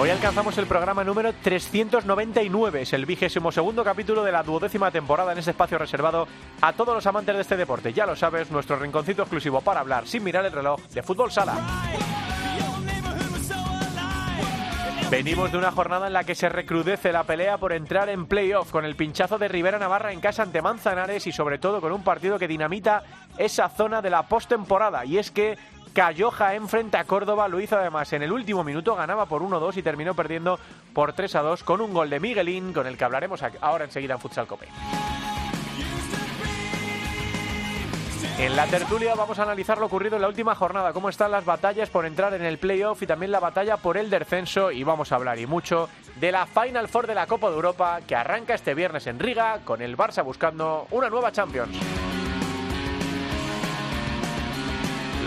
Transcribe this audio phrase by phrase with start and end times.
[0.00, 5.32] Hoy alcanzamos el programa número 399, es el vigésimo segundo capítulo de la duodécima temporada
[5.32, 6.28] en este espacio reservado
[6.60, 7.92] a todos los amantes de este deporte.
[7.92, 11.56] Ya lo sabes, nuestro rinconcito exclusivo para hablar sin mirar el reloj de fútbol sala.
[15.10, 18.70] Venimos de una jornada en la que se recrudece la pelea por entrar en playoff
[18.70, 22.04] con el pinchazo de Rivera Navarra en casa ante Manzanares y sobre todo con un
[22.04, 23.02] partido que dinamita
[23.38, 25.06] esa zona de la postemporada.
[25.06, 25.56] Y es que
[25.98, 29.78] cayó Jaén frente a Córdoba, lo hizo además en el último minuto, ganaba por 1-2
[29.78, 30.56] y terminó perdiendo
[30.92, 34.46] por 3-2 con un gol de Miguelín, con el que hablaremos ahora enseguida en Futsal
[34.46, 34.68] Cope.
[38.38, 41.44] En la tertulia vamos a analizar lo ocurrido en la última jornada, cómo están las
[41.44, 45.10] batallas por entrar en el playoff y también la batalla por el descenso y vamos
[45.10, 45.88] a hablar y mucho
[46.20, 49.62] de la Final Four de la Copa de Europa que arranca este viernes en Riga
[49.64, 51.76] con el Barça buscando una nueva Champions.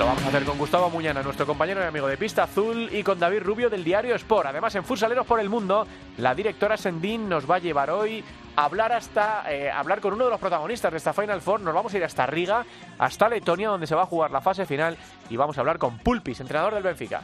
[0.02, 3.04] Lo vamos a hacer con Gustavo Muñana, nuestro compañero y amigo de Pista Azul, y
[3.04, 4.48] con David Rubio del diario Sport.
[4.48, 5.86] Además, en Futsaleros por el Mundo,
[6.18, 8.24] la directora Sendín nos va a llevar hoy
[8.56, 11.62] a hablar, hasta, eh, hablar con uno de los protagonistas de esta Final Four.
[11.62, 12.66] Nos vamos a ir hasta Riga,
[12.98, 14.98] hasta Letonia, donde se va a jugar la fase final,
[15.30, 17.22] y vamos a hablar con Pulpis, entrenador del Benfica.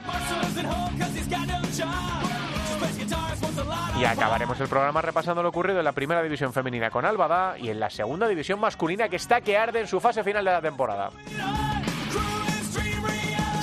[3.99, 7.69] Y acabaremos el programa repasando lo ocurrido en la primera división femenina con Albada y
[7.69, 10.61] en la segunda división masculina que está que arde en su fase final de la
[10.61, 11.09] temporada.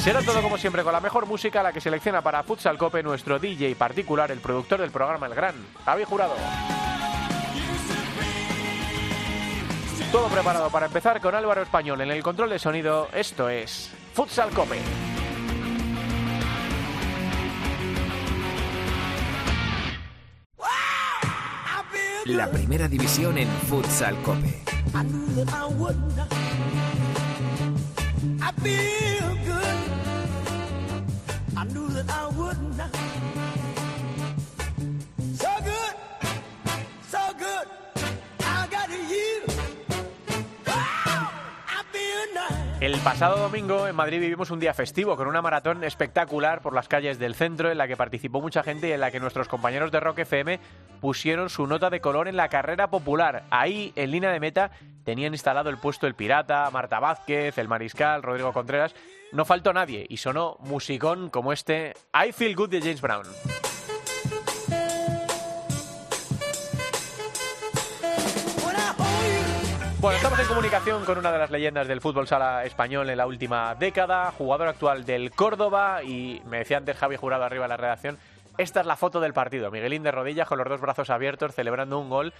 [0.05, 3.39] Será todo como siempre con la mejor música, la que selecciona para Futsal Cope nuestro
[3.39, 6.35] DJ particular, el productor del programa El Gran, Javi Jurado.
[10.13, 13.09] Todo preparado para empezar con Álvaro Español en el control de sonido.
[13.15, 14.79] Esto es Futsal Cope.
[22.27, 24.63] La primera división en Futsal Cope.
[31.65, 33.04] I knew that I would not.
[42.85, 46.87] El pasado domingo en Madrid vivimos un día festivo con una maratón espectacular por las
[46.87, 49.91] calles del centro en la que participó mucha gente y en la que nuestros compañeros
[49.91, 50.61] de Rock FM
[51.01, 53.45] pusieron su nota de color en la carrera popular.
[53.49, 54.71] Ahí, en línea de meta,
[55.03, 58.95] tenían instalado el puesto El Pirata, Marta Vázquez, El Mariscal, Rodrigo Contreras.
[59.33, 63.25] No faltó nadie y sonó musicón como este I Feel Good de James Brown.
[70.05, 73.27] Bueno, estamos en comunicación con una de las leyendas del fútbol sala español en la
[73.27, 77.79] última década, jugador actual del Córdoba y me decía antes Javi Jurado arriba de la
[77.79, 78.19] redacción,
[78.59, 81.99] esta es la foto del partido, Miguelín de rodillas con los dos brazos abiertos celebrando
[81.99, 82.35] un gol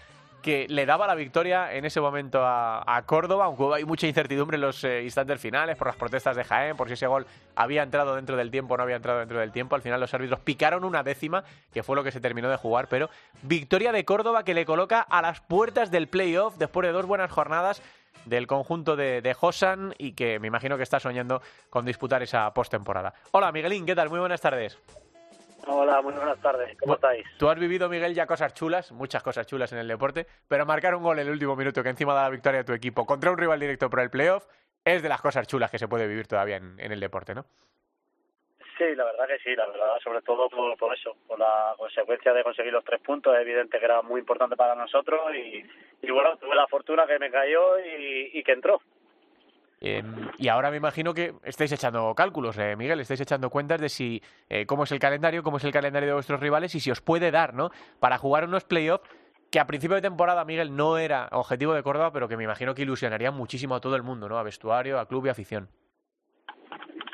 [0.45, 4.61] que le daba la victoria en ese momento a, Córdoba, aunque hay mucha incertidumbre en
[4.61, 8.15] los eh, instantes finales por las protestas de Jaén, por si ese gol había entrado
[8.15, 9.75] dentro del tiempo o no había entrado dentro del tiempo.
[9.75, 12.89] Al final los árbitros picaron una décima, que fue lo que se terminó de jugar,
[12.89, 13.09] pero
[13.41, 17.33] victoria de Córdoba que le coloca a las puertas del playoff después de dos buenas
[17.33, 17.81] jornadas
[18.27, 21.41] del conjunto de, de Hosan y que me imagino que está soñando
[21.71, 23.15] con disputar esa postemporada.
[23.31, 24.11] Hola Miguelín, ¿qué tal?
[24.11, 24.79] Muy buenas tardes.
[25.67, 26.77] Hola, muy buenas tardes.
[26.79, 27.25] ¿Cómo estáis?
[27.39, 30.95] Tú has vivido, Miguel, ya cosas chulas, muchas cosas chulas en el deporte, pero marcar
[30.95, 33.31] un gol en el último minuto que encima da la victoria a tu equipo contra
[33.31, 34.47] un rival directo por el playoff
[34.85, 37.47] es de las cosas chulas que se puede vivir todavía en, el deporte, ¿no?
[38.77, 42.43] Sí, la verdad que sí, la verdad, sobre todo por, eso, por la consecuencia de
[42.43, 46.57] conseguir los tres puntos, es evidente que era muy importante para nosotros y, bueno, tuve
[46.57, 48.81] la fortuna que me cayó y que entró.
[49.87, 53.91] Em, y ahora me imagino que estáis echando cálculos, eh, Miguel, estáis echando cuentas de
[53.91, 56.91] si eh, cómo es el calendario, cómo es el calendario de vuestros rivales y si
[56.91, 57.69] os puede dar, ¿no?
[58.01, 59.07] Para jugar unos playoffs
[59.53, 62.75] que a principio de temporada, Miguel, no era objetivo de Córdoba, pero que me imagino
[62.75, 64.39] que ilusionaría muchísimo a todo el mundo, ¿no?
[64.39, 65.69] A vestuario, a club y afición.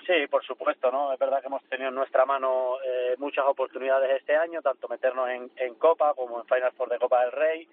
[0.06, 1.12] Sí, por supuesto, ¿no?
[1.12, 5.28] Es verdad que hemos tenido en nuestra mano eh, muchas oportunidades este año, tanto meternos
[5.28, 7.68] en, en Copa como en Final Four de Copa del Rey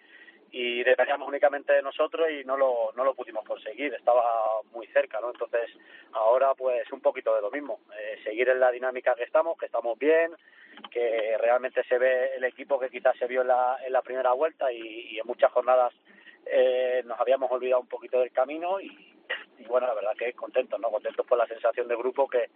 [0.51, 4.23] y dependíamos únicamente de nosotros y no lo, no lo pudimos conseguir, estaba
[4.71, 5.29] muy cerca, ¿no?
[5.29, 5.69] Entonces,
[6.13, 9.65] ahora pues un poquito de lo mismo, eh, seguir en la dinámica que estamos, que
[9.65, 10.31] estamos bien,
[10.91, 14.33] que realmente se ve el equipo que quizás se vio en la, en la primera
[14.33, 15.94] vuelta y, en muchas jornadas
[16.45, 19.15] eh, nos habíamos olvidado un poquito del camino y,
[19.57, 20.89] y bueno, la verdad que contentos, ¿no?
[20.89, 22.50] Contentos por la sensación de grupo que,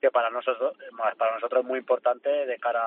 [0.00, 0.76] que para nosotros
[1.18, 2.82] para nosotros es muy importante de cara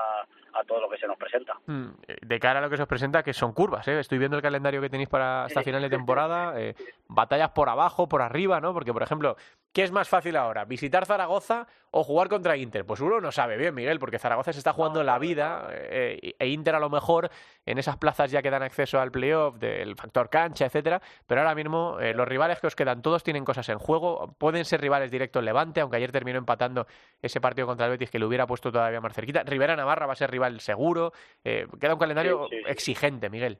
[0.53, 1.53] a, todo lo que se nos presenta.
[1.65, 1.89] Mm,
[2.21, 3.99] de cara a lo que se os presenta, que son curvas, ¿eh?
[3.99, 6.75] Estoy viendo el calendario que tenéis para esta final de temporada, eh,
[7.07, 8.73] batallas por abajo, por arriba, ¿no?
[8.73, 9.35] Porque, por ejemplo,
[9.73, 10.65] ¿Qué es más fácil ahora?
[10.65, 12.85] ¿Visitar Zaragoza o jugar contra Inter?
[12.85, 16.47] Pues uno no sabe bien, Miguel, porque Zaragoza se está jugando la vida eh, e
[16.47, 17.31] Inter a lo mejor
[17.65, 21.01] en esas plazas ya que dan acceso al playoff del factor cancha, etcétera.
[21.25, 24.35] Pero ahora mismo eh, los rivales que os quedan todos tienen cosas en juego.
[24.37, 26.85] Pueden ser rivales directos Levante, aunque ayer terminó empatando
[27.19, 29.41] ese partido contra el Betis que le hubiera puesto todavía más cerquita.
[29.41, 31.13] Rivera Navarra va a ser rival seguro.
[31.43, 33.57] Eh, queda un calendario exigente, Miguel.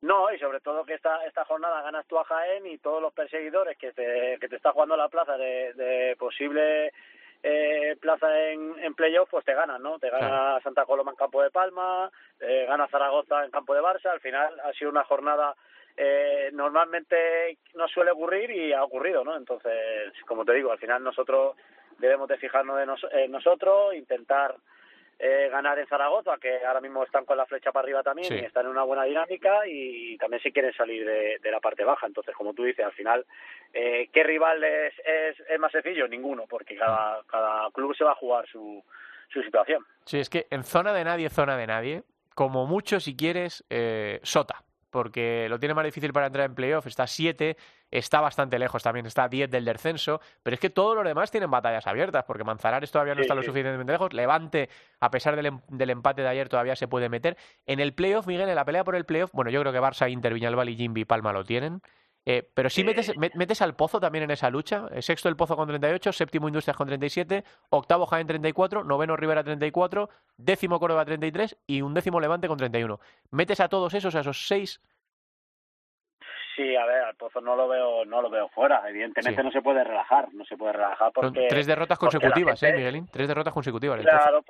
[0.00, 3.12] No, y sobre todo que esta, esta jornada ganas tú a Jaén y todos los
[3.12, 6.92] perseguidores que te, que te está jugando la plaza de, de posible
[7.42, 9.98] eh, plaza en, en playoff, pues te ganan, ¿no?
[9.98, 12.10] Te gana Santa Coloma en campo de Palma,
[12.40, 14.06] eh, gana Zaragoza en campo de Barça.
[14.06, 15.54] Al final ha sido una jornada
[15.96, 19.36] eh, normalmente no suele ocurrir y ha ocurrido, ¿no?
[19.36, 21.56] Entonces, como te digo, al final nosotros
[21.98, 22.78] debemos de fijarnos
[23.12, 24.54] en nosotros, intentar
[25.18, 28.44] eh, ganar en Zaragoza, que ahora mismo están con la flecha para arriba también y
[28.44, 32.06] están en una buena dinámica y también si quieren salir de, la parte baja.
[32.06, 33.26] Entonces, como tú dices, al final,
[33.72, 36.06] eh, ¿qué rival es, es, más sencillo?
[36.06, 38.82] Ninguno, porque cada, cada club se va a jugar su,
[39.32, 39.84] su situación.
[40.04, 42.02] Sí, es que en zona de nadie, zona de nadie,
[42.34, 46.86] como mucho, si quieres, eh, Sota porque lo tiene más difícil para entrar en playoff,
[46.86, 47.56] está 7,
[47.90, 51.50] está bastante lejos también, está 10 del descenso, pero es que todos los demás tienen
[51.50, 54.68] batallas abiertas, porque Manzanares todavía no está lo suficientemente lejos, Levante,
[55.00, 57.36] a pesar del, em, del, empate de ayer, todavía se puede meter.
[57.66, 60.10] En el playoff, Miguel, en la pelea por el playoff, bueno, yo creo que Barça,
[60.10, 61.82] Inter, Viñalbal y Jimby Palma lo tienen.
[62.26, 64.86] Eh, pero sí metes, metes al Pozo también en esa lucha.
[64.92, 69.42] Eh, sexto el Pozo con 38, séptimo Industrias con 37, octavo Jaén 34, noveno Rivera
[69.42, 73.00] 34, décimo Córdoba 33 y un décimo Levante con 31.
[73.30, 74.80] Metes a todos esos, a esos seis
[76.58, 78.82] Sí, a ver, al Pozo no lo veo, no lo veo fuera.
[78.88, 83.06] Evidentemente no se puede relajar, no se puede relajar porque tres derrotas consecutivas, ¿eh, Miguelín?
[83.12, 84.00] Tres derrotas consecutivas.
[84.00, 84.42] Claro,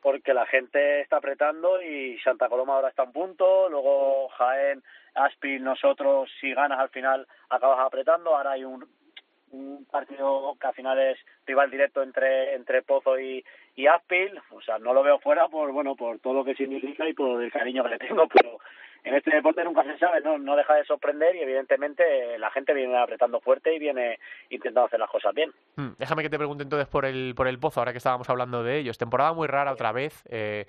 [0.00, 4.82] porque la gente está apretando y Santa Coloma ahora está en punto, luego Jaén,
[5.14, 8.36] Aspi, nosotros si ganas al final acabas apretando.
[8.36, 8.86] Ahora hay un,
[9.50, 13.44] un partido que al final es rival directo entre entre Pozo y,
[13.76, 17.08] y Aspil, o sea, no lo veo fuera por bueno por todo lo que significa
[17.08, 18.58] y por el cariño que le tengo, pero
[19.04, 22.74] en este deporte nunca se sabe, no, no deja de sorprender y evidentemente la gente
[22.74, 24.18] viene apretando fuerte y viene
[24.50, 25.52] intentando hacer las cosas bien.
[25.76, 28.62] Hmm, déjame que te pregunte entonces por el, por el Pozo, ahora que estábamos hablando
[28.62, 28.98] de ellos.
[28.98, 30.22] Temporada muy rara otra vez.
[30.28, 30.66] Eh,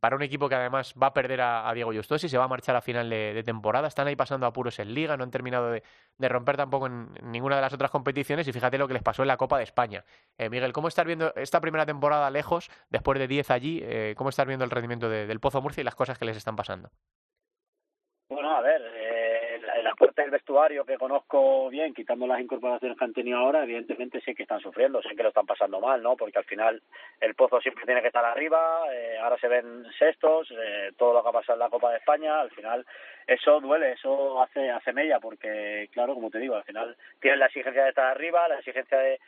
[0.00, 2.76] para un equipo que además va a perder a, Diego Justosi, se va a marchar
[2.76, 3.88] a final de, temporada.
[3.88, 5.82] Están ahí pasando apuros en Liga, no han terminado de,
[6.28, 8.48] romper tampoco en, ninguna de las otras competiciones.
[8.48, 10.04] Y fíjate lo que les pasó en la Copa de España.
[10.38, 13.80] Eh, Miguel, ¿cómo estás viendo esta primera temporada lejos, después de 10 allí?
[13.82, 16.56] Eh, ¿Cómo estás viendo el rendimiento del Pozo Murcia y las cosas que les están
[16.56, 16.90] pasando?
[18.28, 23.04] Bueno, a ver, eh, la, parte del vestuario que conozco bien, quitando las incorporaciones que
[23.04, 26.16] han tenido ahora, evidentemente sé que están sufriendo, sé que lo están pasando mal, ¿no?
[26.16, 26.82] Porque al final
[27.20, 31.22] el Pozo siempre tiene que estar arriba, eh, ahora se ven sextos, eh, todo lo
[31.22, 32.84] que ha pasado en la Copa de España, al final
[33.28, 37.46] eso duele, eso hace, hace mella, porque claro, como te digo, al final tienen la
[37.46, 39.20] exigencia de estar arriba, la exigencia de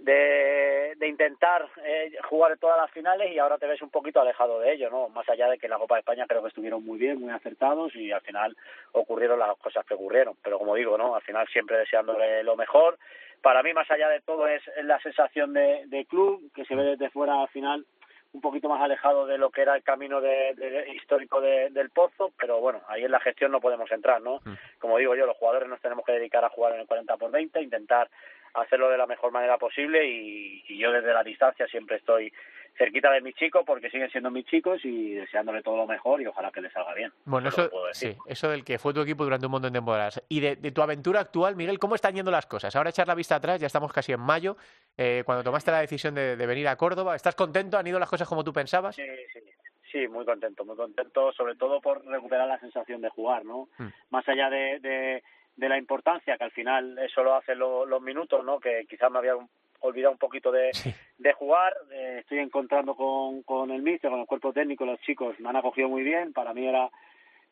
[0.00, 4.60] de, de intentar eh, jugar todas las finales y ahora te ves un poquito alejado
[4.60, 5.08] de ello, ¿no?
[5.08, 7.94] Más allá de que la Copa de España creo que estuvieron muy bien, muy acertados
[7.94, 8.56] y al final
[8.92, 10.36] ocurrieron las cosas que ocurrieron.
[10.42, 11.14] Pero como digo, ¿no?
[11.14, 12.98] Al final siempre deseándole lo mejor.
[13.40, 16.84] Para mí, más allá de todo, es la sensación de, de club que se ve
[16.84, 17.84] desde fuera al final
[18.32, 22.60] un poquito más alejado de lo que era el camino de, histórico del Pozo, pero
[22.60, 24.40] bueno, ahí en la gestión no podemos entrar, ¿no?
[24.44, 24.54] Mm.
[24.78, 27.30] Como digo yo, los jugadores nos tenemos que dedicar a jugar en el 40 por
[27.30, 28.08] 20, intentar
[28.54, 32.32] hacerlo de la mejor manera posible y, y yo desde la distancia siempre estoy
[32.76, 36.26] cerquita de mis chicos porque siguen siendo mis chicos y deseándole todo lo mejor y
[36.26, 37.12] ojalá que les salga bien.
[37.24, 40.22] Bueno, eso, sí, eso del que fue tu equipo durante un montón de temporadas.
[40.28, 42.74] Y de, tu aventura actual, Miguel, ¿cómo están yendo las cosas?
[42.76, 44.56] Ahora echar la vista atrás, ya estamos casi en mayo,
[44.96, 47.78] eh, cuando tomaste la decisión de, venir a Córdoba, ¿estás contento?
[47.78, 48.96] ¿Han ido las cosas como tú pensabas?
[48.96, 49.40] Sí, sí.
[49.90, 53.68] Sí, muy contento, muy contento, sobre todo por recuperar la sensación de jugar, ¿no?
[53.76, 53.88] Mm.
[54.08, 55.22] Más allá de, de,
[55.56, 58.58] de, la importancia, que al final eso lo hacen los minutos, ¿no?
[58.58, 59.36] Que quizás me había
[59.80, 60.70] olvidado un poquito de,
[61.18, 61.74] de jugar.
[61.90, 65.56] Eh, estoy encontrando con, con el míster, con el cuerpo técnico, los chicos me han
[65.56, 66.32] acogido muy bien.
[66.32, 66.90] Para mí era,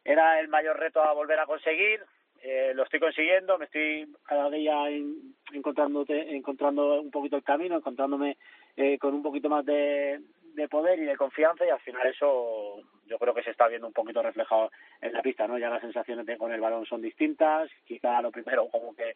[0.05, 2.01] era el mayor reto a volver a conseguir.
[2.43, 4.89] Eh, lo estoy consiguiendo, me estoy cada día
[5.53, 8.39] encontrando, encontrando un poquito el camino, encontrándome
[8.77, 10.21] eh, con un poquito más de,
[10.55, 13.89] de poder y de confianza y al final eso yo creo que se está viendo
[13.89, 14.71] un poquito reflejado
[15.03, 15.59] en la pista, ¿no?
[15.59, 19.15] Ya las sensaciones de, con el balón son distintas, quizá lo primero como que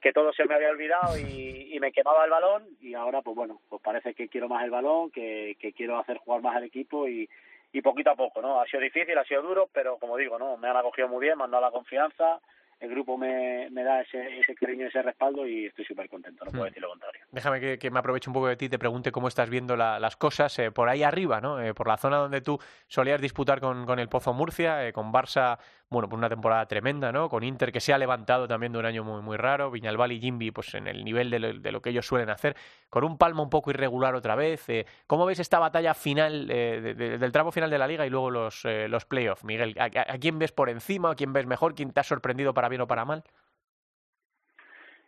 [0.00, 3.34] que todo se me había olvidado y, y, me quemaba el balón y ahora pues
[3.34, 6.64] bueno, pues parece que quiero más el balón, que, que quiero hacer jugar más al
[6.64, 7.28] equipo y,
[7.72, 8.60] y poquito a poco, ¿no?
[8.60, 10.56] Ha sido difícil, ha sido duro, pero como digo, ¿no?
[10.58, 12.40] Me han acogido muy bien, me han dado la confianza,
[12.78, 16.50] el grupo me, me da ese, ese cariño, ese respaldo y estoy súper contento, no
[16.50, 16.68] puedo hmm.
[16.68, 17.22] decir lo contrario.
[17.32, 20.16] Déjame que, me aproveche un poco de ti y te pregunte cómo estás viendo las
[20.16, 21.60] cosas eh, por ahí arriba, ¿no?
[21.60, 25.12] Eh, por la zona donde tú solías disputar con, con el Pozo Murcia, eh, con
[25.12, 27.28] Barça, bueno, por una temporada tremenda, ¿no?
[27.28, 30.20] Con Inter que se ha levantado también de un año muy, muy raro, Viñalbal y
[30.20, 32.56] Jimby pues en el nivel de lo, que ellos suelen hacer,
[32.90, 34.66] con un palmo un poco irregular otra vez.
[35.06, 39.04] ¿Cómo ves esta batalla final del tramo final de la liga y luego los, los
[39.04, 39.76] playoffs, Miguel?
[39.78, 41.10] ¿A, ¿A, quién ves por encima?
[41.10, 41.74] ¿A quién ves mejor?
[41.74, 43.22] ¿Quién te ha sorprendido para bien o para mal?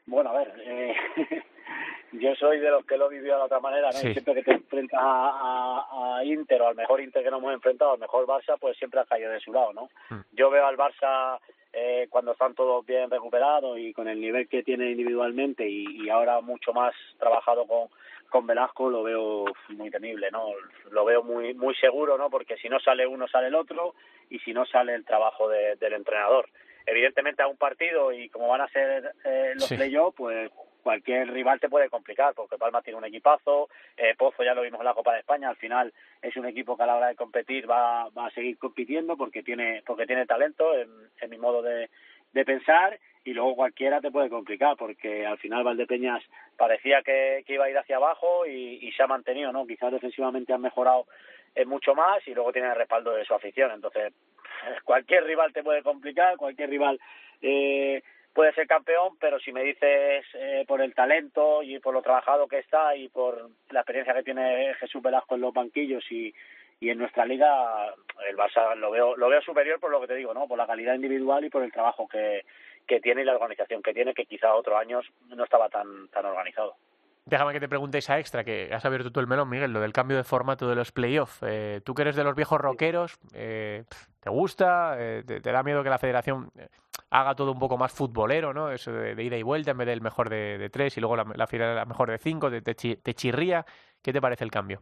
[0.09, 0.95] Bueno, a ver, eh,
[2.13, 3.99] yo soy de los que lo vivió de otra manera, ¿no?
[3.99, 7.99] Siempre que te enfrentas a, Inter o al mejor Inter que nos hemos enfrentado, al
[7.99, 9.89] mejor Barça, pues siempre ha caído de su lado, ¿no?
[10.11, 10.23] Hmm.
[10.33, 11.39] Yo veo al Barça
[11.73, 16.41] eh, cuando están todos bien recuperados y con el nivel que tiene individualmente y, ahora
[16.41, 17.89] mucho más trabajado con,
[18.29, 20.49] con Velasco, lo veo muy temible, ¿no?
[20.91, 22.31] Lo veo muy muy seguro, ¿no?
[22.31, 23.95] Porque si no sale uno, sale el otro
[24.31, 26.49] y si no sale el trabajo del entrenador
[26.87, 30.51] evidentemente a un partido y como van a ser eh, los playoffs, pues
[30.89, 34.81] cualquier rival te puede complicar, porque Palma tiene un equipazo, eh, Pozo ya lo vimos
[34.81, 35.93] en la Copa de España, al final
[36.23, 39.43] es un equipo que a la hora de competir va, va a seguir compitiendo porque
[39.43, 40.89] tiene, porque tiene talento, en,
[41.29, 41.91] mi modo de,
[42.33, 46.25] de pensar, y luego cualquiera te puede complicar, porque al final Valdepeñas
[46.57, 49.67] parecía que, iba a ir hacia abajo y, se ha mantenido, ¿no?
[49.67, 51.05] Quizás defensivamente han mejorado
[51.55, 54.15] eh, mucho más y luego tiene el respaldo de su afición, entonces
[54.85, 56.99] cualquier rival te puede complicar, cualquier rival
[57.43, 58.03] eh,
[58.39, 62.47] puede ser campeón, pero si me dices eh, por el talento y por lo trabajado
[62.47, 66.33] que está y por la experiencia que tiene Jesús Velasco en los banquillos y,
[66.79, 67.93] y en nuestra liga
[68.31, 70.47] el Barça lo veo lo veo superior por lo que te digo, ¿no?
[70.47, 72.45] Por la calidad individual y por el trabajo que,
[72.87, 75.05] que tiene y la organización que tiene, que quizá otros años
[75.35, 76.77] no estaba tan tan organizado.
[77.29, 79.93] Déjame que te pregunte esa extra, que has abierto tú el melón, Miguel, lo del
[79.93, 81.41] cambio de formato de los playoffs.
[81.43, 83.85] Eh, tú que eres de los viejos rockeros, eh,
[84.19, 84.95] ¿te gusta?
[84.99, 86.69] Eh, te, da miedo que la federación eh,
[87.11, 88.71] haga todo un poco más futbolero, ¿no?
[88.71, 91.47] Eso de, ida y vuelta en vez del mejor de, tres y luego la, la
[91.47, 93.67] final la mejor de cinco, te, te chirría.
[94.01, 94.81] ¿Qué te parece el cambio?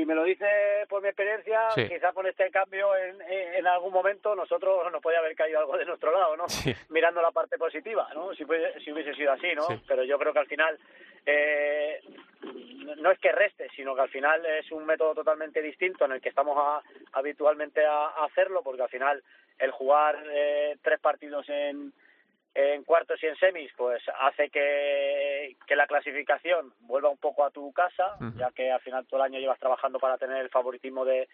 [0.00, 0.46] Si me lo dice
[0.88, 5.36] por mi experiencia, quizás con este cambio en, en, algún momento nosotros nos podía haber
[5.36, 6.46] caído algo de nuestro lado, ¿no?
[6.88, 8.32] Mirando la parte positiva, ¿no?
[8.34, 8.46] Si,
[8.82, 9.66] si hubiese sido así, ¿no?
[9.86, 10.78] Pero yo creo que al final
[11.26, 12.00] eh,
[12.96, 16.22] no es que reste, sino que al final es un método totalmente distinto en el
[16.22, 16.56] que estamos
[17.12, 19.22] habitualmente a, hacerlo, porque al final
[19.58, 21.92] el jugar eh, tres partidos en
[22.54, 27.50] en cuartos y en semis, pues hace que, que la clasificación vuelva un poco a
[27.50, 31.04] tu casa, ya que al final todo el año llevas trabajando para tener el favoritismo
[31.04, 31.28] de,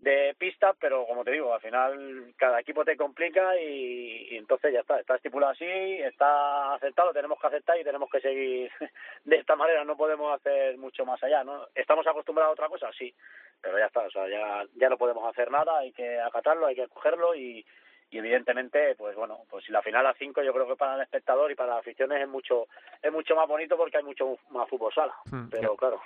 [0.00, 4.80] de pista, pero como te digo, al final cada equipo te complica y, entonces ya
[4.80, 8.72] está, está estipulado así, está aceptado, tenemos que aceptar y tenemos que seguir
[9.24, 11.68] de esta manera, no podemos hacer mucho más allá, ¿no?
[11.74, 12.90] ¿Estamos acostumbrados a otra cosa?
[12.98, 13.14] Sí,
[13.60, 16.74] pero ya está, o sea, ya, ya no podemos hacer nada, hay que acatarlo, hay
[16.74, 17.64] que cogerlo y,
[18.10, 21.02] y evidentemente pues bueno pues si la final a 5 yo creo que para el
[21.02, 22.66] espectador y para las aficiones es mucho
[23.00, 25.14] es mucho más bonito porque hay mucho más fútbol sala.
[25.30, 26.00] Hmm, pero claro.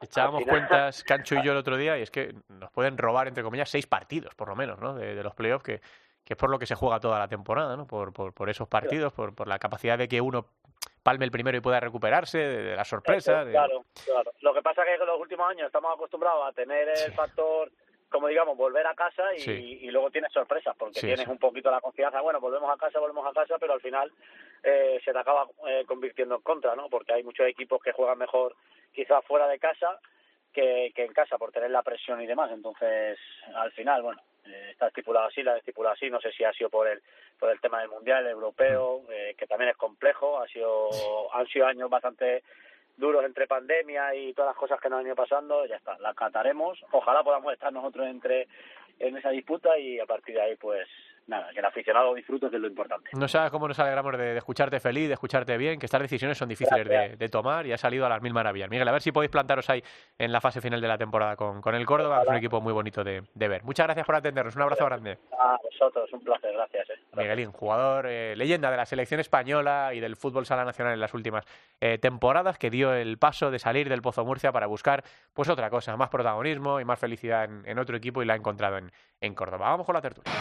[0.00, 3.42] echábamos cuentas Cancho y yo el otro día y es que nos pueden robar entre
[3.42, 5.80] comillas seis partidos por lo menos no de, los playoffs que
[6.24, 8.68] que es por lo que se juega toda la temporada no por por, por esos
[8.68, 10.46] partidos por por la capacidad de que uno
[11.02, 14.32] palme el primero y pueda recuperarse de, la sorpresa claro claro.
[14.40, 17.70] Lo que pasa es que en los últimos años estamos acostumbrados a tener el factor
[18.08, 19.50] como digamos, volver a casa y,
[19.82, 23.26] y luego tienes sorpresas, porque tienes un poquito la confianza, bueno, volvemos a casa, volvemos
[23.26, 24.10] a casa, pero al final
[24.62, 26.88] eh, se te acaba eh, convirtiendo en contra, ¿no?
[26.88, 28.56] Porque hay muchos equipos que juegan mejor
[28.92, 30.00] quizás fuera de casa
[30.52, 33.18] que, que en casa por tener la presión y demás, entonces
[33.54, 36.70] al final, bueno, eh, está estipulado así, la estipulado así, no sé si ha sido
[36.70, 37.02] por el
[37.38, 39.36] por el tema del mundial europeo, mm.
[39.36, 40.88] que también es complejo, ha sido
[41.32, 42.42] han sido años bastante
[42.98, 46.12] duros entre pandemia y todas las cosas que nos han ido pasando, ya está, la
[46.14, 46.78] cataremos.
[46.90, 48.48] Ojalá podamos estar nosotros entre
[48.98, 50.86] en esa disputa y a partir de ahí, pues
[51.28, 53.10] nada, que el aficionado disfrute, que es lo importante.
[53.12, 56.48] No sabes cómo nos alegramos de, escucharte feliz, de escucharte bien, que estas decisiones son
[56.48, 58.70] difíciles de, tomar y ha salido a las mil maravillas.
[58.70, 59.82] Miguel, a ver si podéis plantaros ahí
[60.16, 62.72] en la fase final de la temporada con, con el Córdoba, es un equipo muy
[62.72, 63.62] bonito de, ver.
[63.64, 65.18] Muchas gracias por atendernos, un abrazo grande.
[65.38, 66.90] A vosotros, un placer, gracias.
[66.90, 66.94] Eh.
[67.14, 71.12] Miguelín, jugador, eh, leyenda de la selección española y del fútbol sala nacional en las
[71.12, 71.44] últimas
[71.80, 75.04] eh, temporadas, que dio el paso de salir del Pozo Murcia para buscar
[75.34, 78.78] pues otra cosa, más protagonismo y más felicidad en, otro equipo y la ha encontrado
[78.78, 79.70] en, en Córdoba.
[79.70, 80.32] Vamos con la tertulia.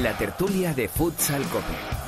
[0.00, 2.01] La tertulia de Futsal Cope.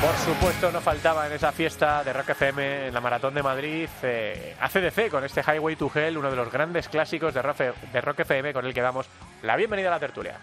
[0.00, 3.88] Por supuesto, no faltaba en esa fiesta de Rock FM en la Maratón de Madrid
[4.02, 8.52] eh, ACDC con este Highway to Hell, uno de los grandes clásicos de Rock, FM
[8.52, 9.06] con el que damos
[9.42, 10.38] la bienvenida a la tertulia.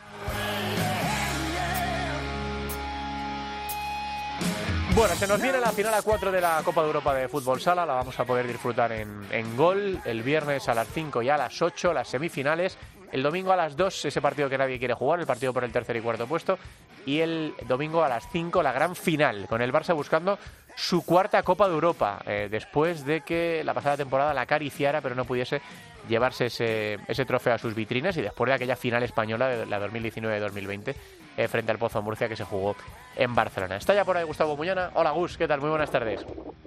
[4.95, 7.61] Bueno, se nos viene la final a 4 de la Copa de Europa de Fútbol
[7.61, 11.29] Sala, la vamos a poder disfrutar en, en gol el viernes a las 5 y
[11.29, 12.77] a las 8, las semifinales.
[13.13, 15.71] El domingo a las 2, ese partido que nadie quiere jugar, el partido por el
[15.71, 16.57] tercer y cuarto puesto.
[17.05, 20.39] Y el domingo a las 5, la gran final, con el Barça buscando
[20.75, 25.13] su cuarta Copa de Europa, eh, después de que la pasada temporada la acariciara, pero
[25.13, 25.61] no pudiese
[26.09, 29.79] llevarse ese, ese trofeo a sus vitrinas y después de aquella final española de la
[29.79, 30.95] 2019-2020
[31.37, 32.75] eh, frente al Pozo Murcia que se jugó
[33.15, 33.75] en Barcelona.
[33.75, 34.89] Está ya por ahí Gustavo Muñana.
[34.95, 35.61] Hola Gus, ¿qué tal?
[35.61, 36.25] Muy buenas tardes.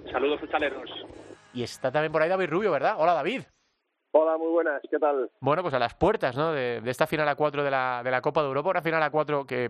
[0.09, 0.89] Saludos, futsaleros.
[1.53, 2.95] Y está también por ahí David Rubio, ¿verdad?
[2.97, 3.41] Hola David.
[4.19, 5.29] Hola, muy buenas, ¿qué tal?
[5.41, 6.51] Bueno, pues a las puertas ¿no?
[6.51, 9.11] de, esta final a cuatro de la, de la Copa de Europa, una final a
[9.11, 9.69] cuatro que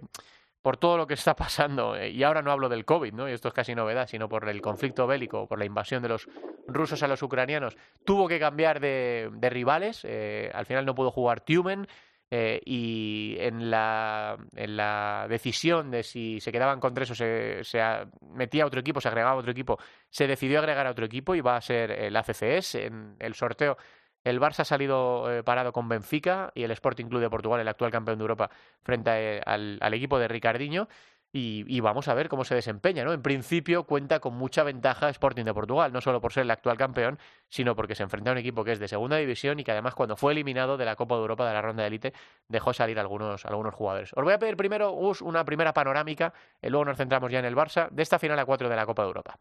[0.61, 3.27] por todo lo que está pasando, eh, y ahora no hablo del COVID, ¿no?
[3.27, 6.29] y esto es casi novedad, sino por el conflicto bélico, por la invasión de los
[6.65, 7.75] rusos a los ucranianos,
[8.05, 11.85] tuvo que cambiar de, rivales, eh, al final no pudo jugar Tumen,
[12.29, 17.63] eh, y en la, en la decisión de si se quedaban con tres o se,
[17.65, 17.81] se
[18.33, 19.77] metía otro equipo, se agregaba otro equipo,
[20.09, 22.75] se decidió agregar a otro equipo y va a ser el ACCS.
[22.75, 23.77] En el sorteo
[24.29, 27.67] el Barça ha salido eh, parado con Benfica y el Sporting Club de Portugal, el
[27.67, 28.49] actual campeón de Europa,
[28.83, 30.87] frente eh, al, equipo de Ricardiño.
[31.39, 33.13] Y, vamos a ver cómo se desempeña, ¿no?
[33.13, 36.77] En principio cuenta con mucha ventaja Sporting de Portugal, no solo por ser el actual
[36.77, 39.71] campeón, sino porque se enfrenta a un equipo que es de segunda división y que
[39.71, 42.13] además cuando fue eliminado de la Copa de Europa de la ronda de élite
[42.47, 44.13] dejó salir algunos, algunos jugadores.
[44.15, 47.55] Os voy a pedir primero, una primera panorámica, y luego nos centramos ya en el
[47.55, 49.39] Barça, de esta final a cuatro de la Copa de Europa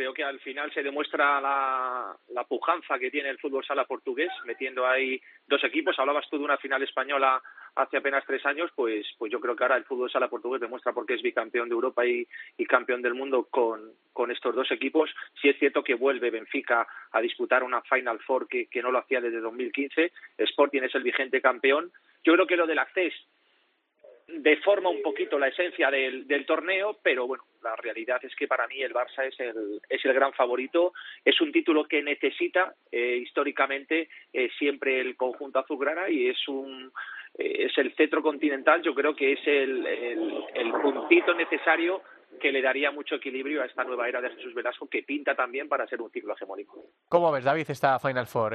[0.00, 4.30] creo que al final se demuestra la, la, pujanza que tiene el fútbol sala portugués,
[4.46, 5.98] metiendo ahí dos equipos.
[5.98, 7.42] Hablabas tú de una final española
[7.74, 10.94] hace apenas tres años, pues, pues yo creo que ahora el fútbol sala portugués demuestra
[10.94, 12.26] por qué es bicampeón de Europa y,
[12.56, 15.10] y campeón del mundo con, con, estos dos equipos.
[15.38, 19.00] Sí es cierto que vuelve Benfica a disputar una Final Four que, que no lo
[19.00, 20.12] hacía desde 2015.
[20.38, 21.92] Sporting es el vigente campeón.
[22.24, 23.18] Yo creo que lo del acceso
[24.38, 28.66] deforma un poquito la esencia del, del, torneo, pero bueno, la realidad es que para
[28.66, 30.92] mí el Barça es el, es el gran favorito.
[31.24, 36.92] Es un título que necesita eh, históricamente eh, siempre el conjunto azulgrana y es un
[37.38, 38.82] eh, es el cetro continental.
[38.82, 39.86] Yo creo que es el,
[40.54, 42.02] el, puntito necesario
[42.40, 45.68] que le daría mucho equilibrio a esta nueva era de Jesús Velasco, que pinta también
[45.68, 46.86] para ser un ciclo hegemónico.
[47.08, 48.54] ¿Cómo ves, David, esta Final Four?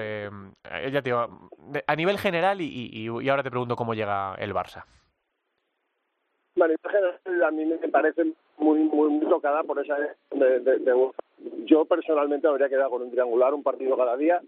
[0.92, 4.86] ya te a nivel general y, y, y ahora te pregunto cómo llega el Barça
[6.62, 9.98] a mí me parece muy muy, tocada por esa
[10.32, 11.12] de, de,
[11.66, 14.42] yo personalmente habría quedado con un triangular un partido cada día.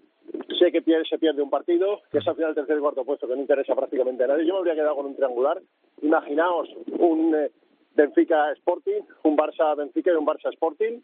[0.59, 3.27] Sé que se pierde un partido que es al final el tercer y cuarto puesto
[3.27, 4.45] que no interesa prácticamente a nadie.
[4.45, 5.61] Yo me habría quedado con un triangular.
[6.01, 7.51] Imaginaos un eh,
[7.95, 11.01] Benfica Sporting un Barça Benfica y un Barça Sporting.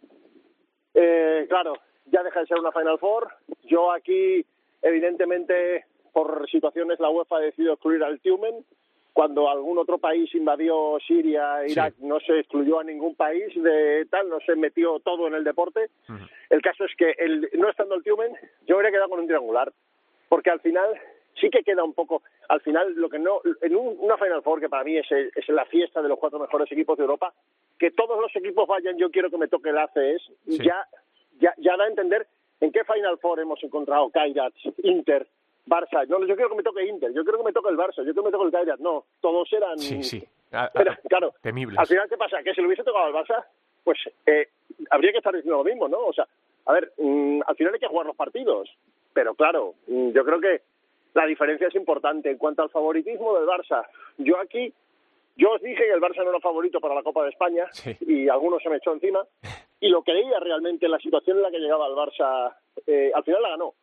[0.94, 1.74] Eh, claro
[2.06, 3.28] ya deja de ser una Final Four.
[3.64, 4.46] Yo aquí
[4.82, 8.64] evidentemente por situaciones la UEFA ha decidido excluir al Tumen
[9.14, 14.28] cuando algún otro país invadió Siria, Irak, no se excluyó a ningún país de tal,
[14.28, 15.92] no se metió todo en el deporte.
[16.50, 19.72] El caso es que el, no estando el Tumen, yo habría quedado con un triangular,
[20.28, 20.90] porque al final
[21.40, 24.70] sí que queda un poco, al final lo que no, en una Final Four que
[24.70, 27.34] para mí es, es la fiesta de los cuatro mejores equipos de Europa,
[27.78, 30.88] que todos los equipos vayan, yo quiero que me toque el ACS, ya,
[31.40, 32.28] ya, ya da a entender
[32.62, 35.28] en qué Final Four hemos encontrado Kairat, Inter,
[35.66, 36.06] Barça.
[36.08, 38.14] No, yo quiero que me toque Inter, yo quiero que me toque el Barça, yo
[38.14, 38.84] quiero que me toque el Cagliari.
[38.84, 39.78] No, todos eran...
[39.80, 40.24] Sí, sí.
[41.10, 41.80] claro, temibles.
[41.80, 42.44] Al final, ¿qué pasa?
[42.44, 43.46] Que si le hubiese tocado al Barça,
[43.84, 44.50] pues eh,
[44.90, 46.00] habría que estar diciendo lo mismo, ¿no?
[46.00, 46.28] O sea,
[46.66, 48.70] a ver, mm, al final hay que jugar los partidos.
[49.14, 50.62] Pero claro, mm, yo creo que
[51.14, 52.32] la diferencia es importante.
[52.32, 53.86] En cuanto al favoritismo del Barça,
[54.18, 54.74] yo aquí,
[55.36, 57.68] yo os dije que el Barça no era favorito para la Copa de España
[58.02, 59.26] y algunos se me echó encima.
[59.84, 62.56] Y lo creía realmente en la situación en la que llegaba el Barça,
[62.88, 63.74] eh, al final la ganó.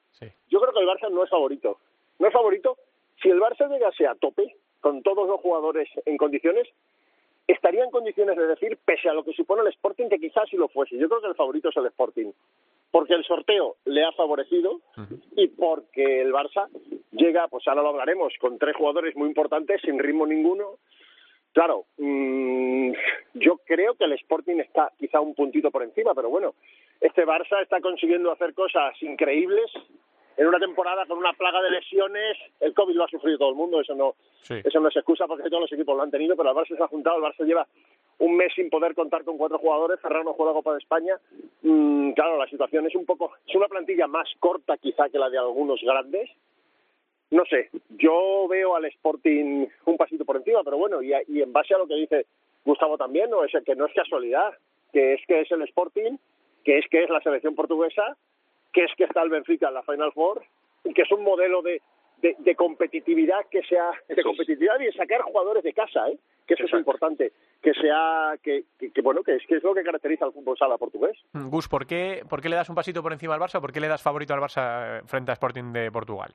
[0.48, 1.78] Yo creo que el Barça no es favorito.
[2.18, 2.76] No es favorito.
[3.22, 6.68] Si el Barça llegase a tope, con todos los jugadores en condiciones,
[7.46, 10.56] estaría en condiciones de decir, pese a lo que supone el Sporting, que quizás si
[10.56, 10.96] lo fuese.
[10.96, 12.32] Yo creo que el favorito es el Sporting.
[12.90, 14.80] Porque el sorteo le ha favorecido
[15.36, 16.68] y porque el Barça
[17.12, 20.78] llega, pues ahora lo hablaremos, con tres jugadores muy importantes, sin ritmo ninguno.
[21.52, 22.92] Claro, mmm,
[23.34, 26.54] yo creo que el Sporting está quizá un puntito por encima, pero bueno,
[27.00, 29.70] este Barça está consiguiendo hacer cosas increíbles.
[30.36, 33.56] En una temporada con una plaga de lesiones, el COVID lo ha sufrido todo el
[33.56, 34.14] mundo, eso no,
[34.48, 36.82] eso no es excusa porque todos los equipos lo han tenido, pero el Barça se
[36.82, 37.66] ha juntado, el Barça lleva
[38.20, 41.16] un mes sin poder contar con cuatro jugadores, Ferrano juega la Copa de España,
[41.62, 45.28] mm, claro, la situación es un poco, es una plantilla más corta quizá que la
[45.28, 46.30] de algunos grandes,
[47.30, 51.52] no sé, yo veo al Sporting un pasito por encima, pero bueno, y, y en
[51.52, 52.26] base a lo que dice
[52.64, 54.52] Gustavo también, no es que no es casualidad,
[54.92, 56.16] que es que es el Sporting,
[56.64, 58.16] que es que es la selección portuguesa,
[58.72, 60.42] que es que está el Benfica en la Final Four,
[60.84, 61.80] y que es un modelo de,
[62.20, 66.18] de, competitividad que sea de competitividad y de sacar jugadores de casa, ¿eh?
[66.46, 69.82] que eso es importante, que sea que, que, bueno que es que es lo que
[69.82, 71.16] caracteriza al fútbol sala portugués.
[71.32, 73.60] Mm, Gus, ¿por qué, ¿por qué le das un pasito por encima al Barça?
[73.60, 76.32] ¿Por qué le das favorito al Barça frente a Sporting de Portugal?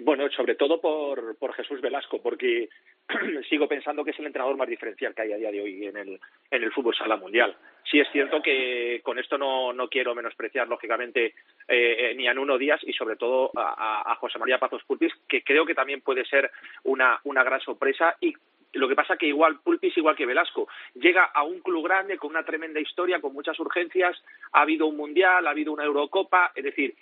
[0.00, 2.68] Bueno, sobre todo por, por Jesús Velasco, porque
[3.48, 5.96] sigo pensando que es el entrenador más diferencial que hay a día de hoy en
[5.96, 7.56] el, en el fútbol sala mundial.
[7.90, 11.34] Sí es cierto que con esto no, no quiero menospreciar, lógicamente,
[11.66, 15.42] eh, eh, ni a Nuno Díaz y sobre todo a, José María Pazos Pulpis, que
[15.42, 16.50] creo que también puede ser
[16.84, 18.34] una, una gran sorpresa y
[18.74, 22.30] lo que pasa que igual Pulpis, igual que Velasco, llega a un club grande con
[22.30, 26.64] una tremenda historia, con muchas urgencias, ha habido un Mundial, ha habido una Eurocopa, es
[26.64, 26.94] decir,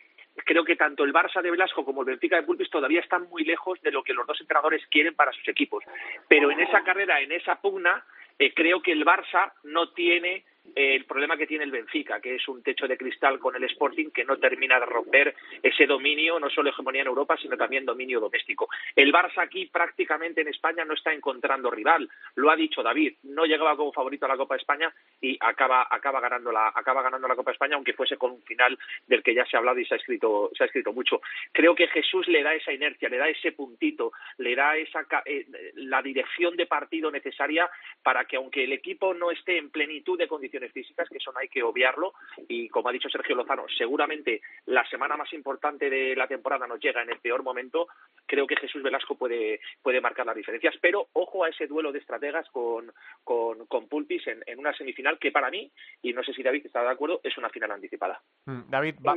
[0.45, 3.45] creo que tanto el Barça de Velasco como el Benfica de Pulpis todavía están muy
[3.45, 5.85] lejos de lo que los dos entrenadores quieren para sus equipos.
[6.29, 8.05] Pero en esa carrera, en esa pugna,
[8.39, 12.49] eh, creo que el Barça no tiene el problema que tiene el Benfica, que es
[12.49, 16.51] un techo de cristal con el Sporting que no termina de romper ese dominio, no
[16.51, 18.69] solo hegemonía en Europa, sino también dominio doméstico.
[18.95, 23.45] El Barça aquí prácticamente en España no está encontrando rival, lo ha dicho David, no
[23.45, 27.29] llegaba como favorito a la Copa de España y acaba, acaba, ganando, la, acaba ganando
[27.29, 29.79] la Copa de España, aunque fuese con un final del que ya se ha hablado
[29.79, 31.21] y se ha escrito, se ha escrito mucho.
[31.53, 35.47] Creo que Jesús le da esa inercia, le da ese puntito, le da esa, eh,
[35.75, 37.71] la dirección de partido necesaria
[38.03, 41.39] para que aunque el equipo no esté en plenitud de condiciones físicas, que eso no
[41.39, 42.15] hay que obviarlo.
[42.49, 46.81] Y como ha dicho Sergio Lozano, seguramente la semana más importante de la temporada nos
[46.81, 47.89] llega en el peor momento.
[48.27, 50.75] Creo que Jesús Velasco puede, puede marcar las diferencias.
[50.81, 52.93] Pero ojo a ese duelo de estrategas con,
[53.25, 55.71] con, con Pulpis en, en una semifinal que para mí,
[56.03, 58.21] y no sé si David está de acuerdo, es una final anticipada.
[58.47, 59.17] Mm, David, va,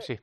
[0.00, 0.18] sí,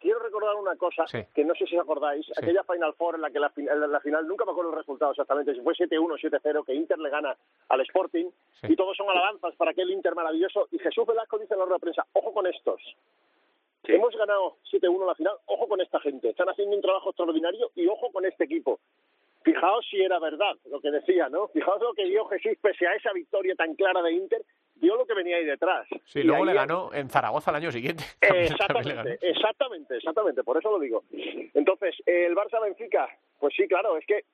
[0.00, 1.04] Quiero recordar una cosa
[1.34, 2.26] que no sé si os acordáis.
[2.36, 3.52] Aquella Final Four en la que la,
[3.86, 7.10] la, final, nunca me acuerdo el resultado exactamente, si fue 7-1 7-0, que Inter le
[7.10, 7.36] gana
[7.68, 8.26] al Sporting
[8.62, 10.66] y todos son alabanzas para aquel Inter maravilloso.
[10.72, 12.82] Y Jesús Velasco dice en la rueda de prensa, ojo con estos.
[13.84, 16.30] Hemos ganado 7-1 la final, ojo con esta gente.
[16.30, 18.80] Están haciendo un trabajo extraordinario y ojo con este equipo.
[19.44, 21.46] Fijaos si era verdad lo que decía, ¿no?
[21.46, 24.42] Fijaos lo que dio Jesús pese a esa victoria tan clara de Inter,
[24.74, 25.86] dio lo que venía ahí detrás.
[26.06, 28.02] Sí, luego le ganó en Zaragoza el año siguiente.
[28.20, 31.04] Exactamente, exactamente, exactamente, por eso lo digo.
[31.54, 33.06] Entonces, el Barça-Benfica,
[33.38, 34.24] pues sí, claro, es que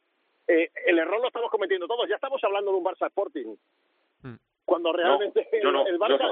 [0.47, 2.09] eh, el error lo estamos cometiendo todos.
[2.09, 3.57] Ya estamos hablando de un Barça Sporting.
[4.23, 4.37] Mm
[4.69, 6.29] cuando realmente el, Barça,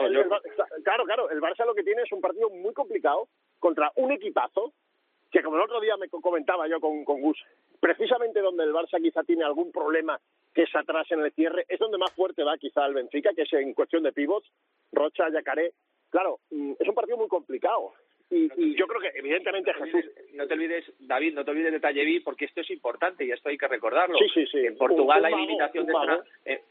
[0.85, 4.75] claro, claro, el Barça lo que tiene es un partido muy complicado contra un equipazo
[5.31, 7.39] que como el otro día me comentaba yo con, con Gus,
[7.81, 10.21] precisamente donde el Barça quizá tiene algún problema
[10.53, 13.43] que es atrás en el cierre, es donde más fuerte va quizá el Benfica, que
[13.43, 14.51] es en cuestión de pivots,
[14.93, 15.73] Rocha, Yacaré.
[16.11, 17.95] Claro, mm, es un partido muy complicado.
[18.29, 22.21] Y, yo creo que evidentemente Jesús no te olvides David no te olvides de Tallevi
[22.21, 24.19] porque esto es importante y esto hay que recordarlo.
[24.19, 24.67] Sí, sí, sí.
[24.67, 25.95] en Portugal hay limitación de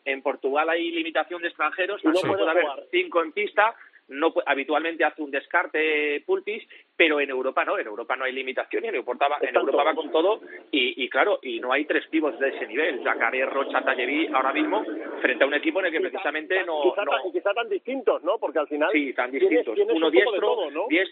[0.03, 3.73] en, Portugal hay limitación de extranjeros no puede haber cinco en pista
[4.07, 6.63] no habitualmente hace un descarte Pulpis,
[6.97, 9.83] pero en Europa no, en Europa no hay limitación y en Europa va, en Europa
[9.83, 13.45] va con todo y, y, claro, y no hay tres pibos de ese nivel, Jacaré,
[13.45, 14.83] Rocha, Talleví ahora mismo
[15.21, 17.31] frente a un equipo en el que precisamente no, quizá, no...
[17.31, 18.37] quizá tan distintos, ¿no?
[18.37, 20.57] Porque al final sí, tan distintos, uno diestro,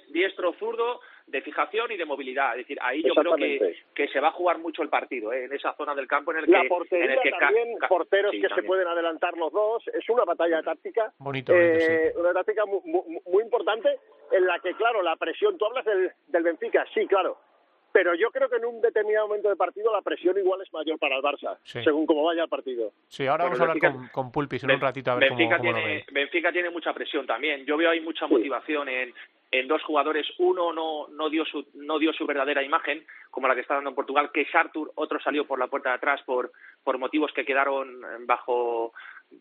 [0.10, 2.52] diestro, zurdo, de fijación y de movilidad.
[2.52, 5.46] Es decir, ahí yo creo que, que se va a jugar mucho el partido, ¿eh?
[5.46, 6.68] en esa zona del campo en el la que...
[6.68, 10.62] Portería en el que también, porteros que se pueden adelantar los dos, es una batalla
[10.62, 11.14] táctica.
[11.20, 13.90] Bonito, eh, Una táctica muy, muy, importante
[14.32, 17.38] en la que, claro, la presión, tú hablas del, del Benfica, sí, claro,
[17.94, 20.98] pero yo creo que en un determinado momento de partido la presión igual es mayor
[20.98, 22.92] para el Barça, según cómo vaya el partido.
[23.08, 25.74] Sí, ahora vamos a hablar con, con, Pulpis en un ratito a ver Benfica cómo,
[25.74, 27.64] tiene, Benfica tiene mucha presión también.
[27.66, 29.14] Yo veo ahí mucha motivación en,
[29.52, 30.26] en dos jugadores.
[30.40, 33.92] Uno no, no, dio su, no dio su verdadera imagen, como la que está dando
[33.92, 34.92] en Portugal, que es Artur.
[34.96, 36.52] Otro salió por la puerta de atrás por,
[36.84, 38.94] por motivos que quedaron bajo,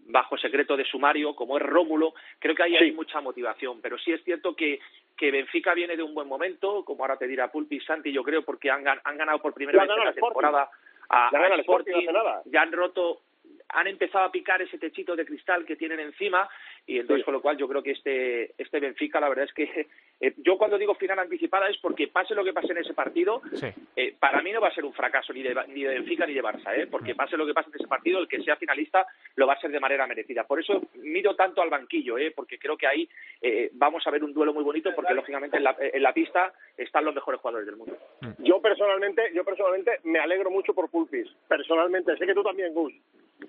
[0.06, 2.14] bajo secreto de sumario, como es Rómulo.
[2.38, 3.80] Creo que ahí hay mucha motivación.
[3.80, 4.80] Pero sí es cierto que,
[5.16, 8.42] que Benfica viene de un buen momento, como ahora te dirá Pulpi Santi, yo creo,
[8.42, 10.70] porque han, han ganado por primera vez en la temporada
[11.08, 12.06] a, a Sporting,
[12.46, 13.20] ya han roto
[13.72, 16.48] han empezado a picar ese techito de cristal que tienen encima
[16.86, 19.88] y entonces con lo cual yo creo que este este Benfica la verdad es que
[20.20, 23.42] eh, yo cuando digo final anticipada es porque pase lo que pase en ese partido
[23.96, 26.34] eh, para mí no va a ser un fracaso ni de, ni de Benfica ni
[26.34, 26.86] de Barça ¿eh?
[26.86, 29.06] porque pase lo que pase en ese partido el que sea finalista
[29.36, 30.44] lo va a ser de manera merecida.
[30.44, 32.32] Por eso miro tanto al banquillo ¿eh?
[32.34, 33.08] porque creo que ahí
[33.40, 36.52] eh, vamos a ver un duelo muy bonito porque lógicamente en la, en la pista
[36.76, 37.96] están los mejores jugadores del mundo.
[38.38, 41.28] Yo personalmente yo personalmente me alegro mucho por Pulpis.
[41.48, 42.92] Personalmente sé que tú también Gus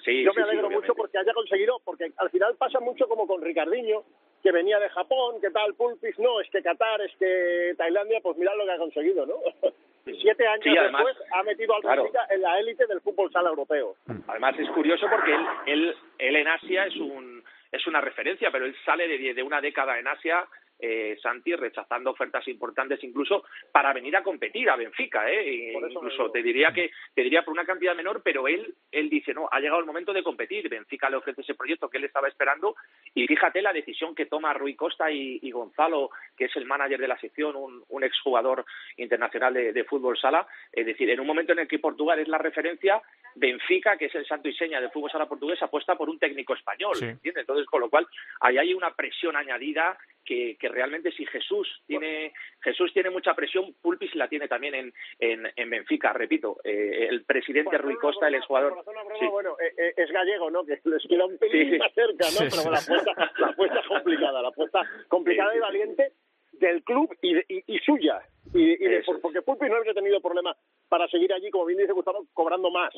[0.04, 3.42] Sí, Yo me alegro mucho porque haya conseguido, porque al final pasa mucho como con
[3.42, 4.04] Ricardiño,
[4.42, 8.38] que venía de Japón, que tal, Pulpis, no, es que Qatar, es que Tailandia, pues
[8.38, 9.36] mirad lo que ha conseguido, ¿no?
[10.22, 13.96] siete años después ha metido al Benfica en la élite del fútbol sala europeo.
[14.28, 18.66] Además es curioso porque él, él, él en Asia es un es una referencia, pero
[18.66, 20.46] él sale de, de una década en Asia
[20.86, 25.72] eh, Santi rechazando ofertas importantes incluso para venir a competir a Benfica, ¿eh?
[25.74, 29.48] incluso te diría que te diría por una cantidad menor, pero él él dice no
[29.50, 32.76] ha llegado el momento de competir, Benfica le ofrece ese proyecto que él estaba esperando
[33.14, 37.08] y fíjate la decisión que toma Rui Costa y, Gonzalo, que es el manager de
[37.08, 38.66] la sección, un, un exjugador
[38.98, 42.38] internacional de, fútbol sala, es decir, en un momento en el que Portugal es la
[42.38, 43.02] referencia,
[43.36, 46.54] Benfica, que es el santo y seña del fútbol sala portugués, apuesta por un técnico
[46.54, 48.08] español, Entonces, con lo cual,
[48.42, 53.74] ahí hay una presión añadida que, que, realmente si Jesús tiene Jesús tiene mucha presión,
[53.82, 58.36] Pulpis la tiene también en, en, en Benfica, repito, eh, el presidente Rui Costa, el
[58.36, 58.84] exjugador.
[59.32, 60.66] Bueno, eh, eh, es gallego, ¿no?
[60.66, 62.50] Que les queda un pelín más cerca, ¿no?
[62.50, 66.14] Pero la apuesta, la apuesta es complicada, la apuesta complicada y valiente
[66.54, 68.22] del club y, y, suya.
[68.54, 68.78] Y,
[69.22, 70.56] porque Pulpis no habría tenido problema
[70.90, 72.94] para seguir allí, como bien dice Gustavo, cobrando más.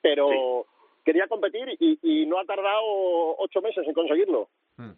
[0.00, 0.66] Pero
[1.04, 2.82] quería competir y, y no ha tardado
[3.38, 4.48] ocho meses en conseguirlo.
[4.76, 4.90] Mm.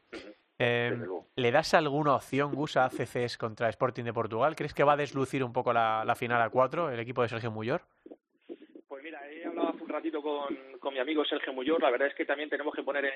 [0.63, 4.55] Em, ¿Le das alguna opción, Gus, a CCS contra Sporting de Portugal?
[4.55, 7.51] ¿Crees que va a deslucir un poco la, final a cuatro el equipo de Sergio
[7.51, 7.81] Muyor?
[8.87, 11.81] Pues mira, he hablado hace un ratito con, con mi amigo Sergio Muyor.
[11.81, 13.07] La verdad es que también tenemos que poner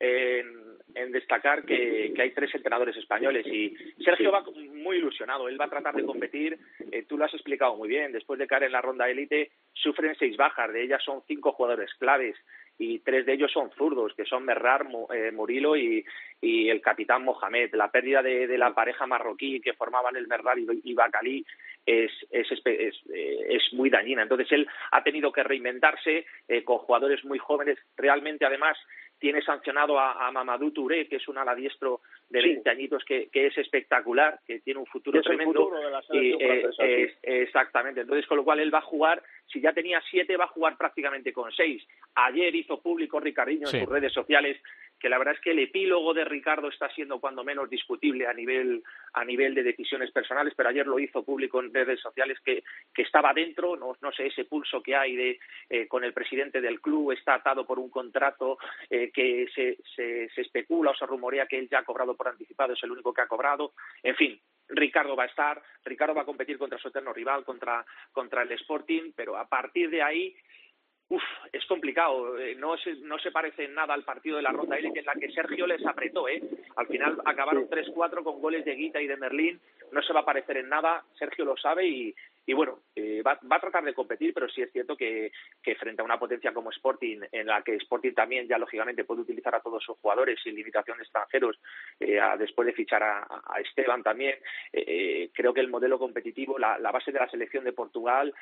[0.00, 0.56] en,
[0.94, 5.70] en, destacar que, hay tres entrenadores españoles y Sergio va muy ilusionado, él va a
[5.70, 6.58] tratar de competir,
[6.90, 10.16] eh, tú lo has explicado muy bien, después de caer en la ronda élite sufren
[10.18, 12.36] seis bajas, de ellas son cinco jugadores claves
[12.80, 16.02] y tres de ellos son zurdos, que son Merrar, eh, Murilo y,
[16.40, 17.74] el capitán Mohamed.
[17.74, 21.44] La pérdida de, la pareja marroquí que formaban el Merrar y, Bacalí
[21.84, 24.22] es, es, es, es, muy dañina.
[24.22, 28.78] Entonces él ha tenido que reinventarse eh, con jugadores muy jóvenes, realmente además
[29.20, 33.58] tiene sancionado a, Mamadou Touré, que es un ala diestro de 20 añitos que, es
[33.58, 35.70] espectacular, que tiene un futuro tremendo.
[36.10, 38.00] y, eh, exactamente.
[38.00, 40.78] Entonces, con lo cual él va a jugar, si ya tenía siete, va a jugar
[40.78, 41.86] prácticamente con seis.
[42.14, 44.56] Ayer hizo público Ricardinho en sus redes sociales
[45.00, 48.34] que la verdad es que el epílogo de Ricardo está siendo cuando menos discutible a
[48.34, 48.82] nivel
[49.14, 52.62] a nivel de decisiones personales, pero ayer lo hizo público en redes sociales que,
[52.94, 56.60] que estaba dentro, no, no sé, ese pulso que hay de eh, con el presidente
[56.60, 58.58] del club, está atado por un contrato
[58.88, 62.28] eh, que se, se, se especula o se rumorea que él ya ha cobrado por
[62.28, 66.22] anticipado, es el único que ha cobrado, en fin, Ricardo va a estar, Ricardo va
[66.22, 70.36] a competir contra su eterno rival, contra, contra el Sporting, pero a partir de ahí
[71.10, 72.38] Uf, es complicado.
[72.38, 75.04] Eh, no se, no se parece en nada al partido de la ronda que es
[75.04, 76.28] la que Sergio les apretó.
[76.28, 76.40] ¿eh?
[76.76, 79.60] Al final acabaron 3-4 con goles de Guita y de Merlín.
[79.90, 81.02] No se va a parecer en nada.
[81.18, 82.14] Sergio lo sabe y,
[82.46, 85.74] y bueno, eh, va, va, a tratar de competir, pero sí es cierto que, que,
[85.76, 89.54] frente a una potencia como Sporting, en la que Sporting también ya lógicamente puede utilizar
[89.54, 91.60] a todos sus jugadores sin limitación de extranjeros,
[92.00, 94.36] eh, después de fichar a, a Esteban también,
[94.72, 98.34] eh, creo que el modelo competitivo, la, la, base de la selección de Portugal,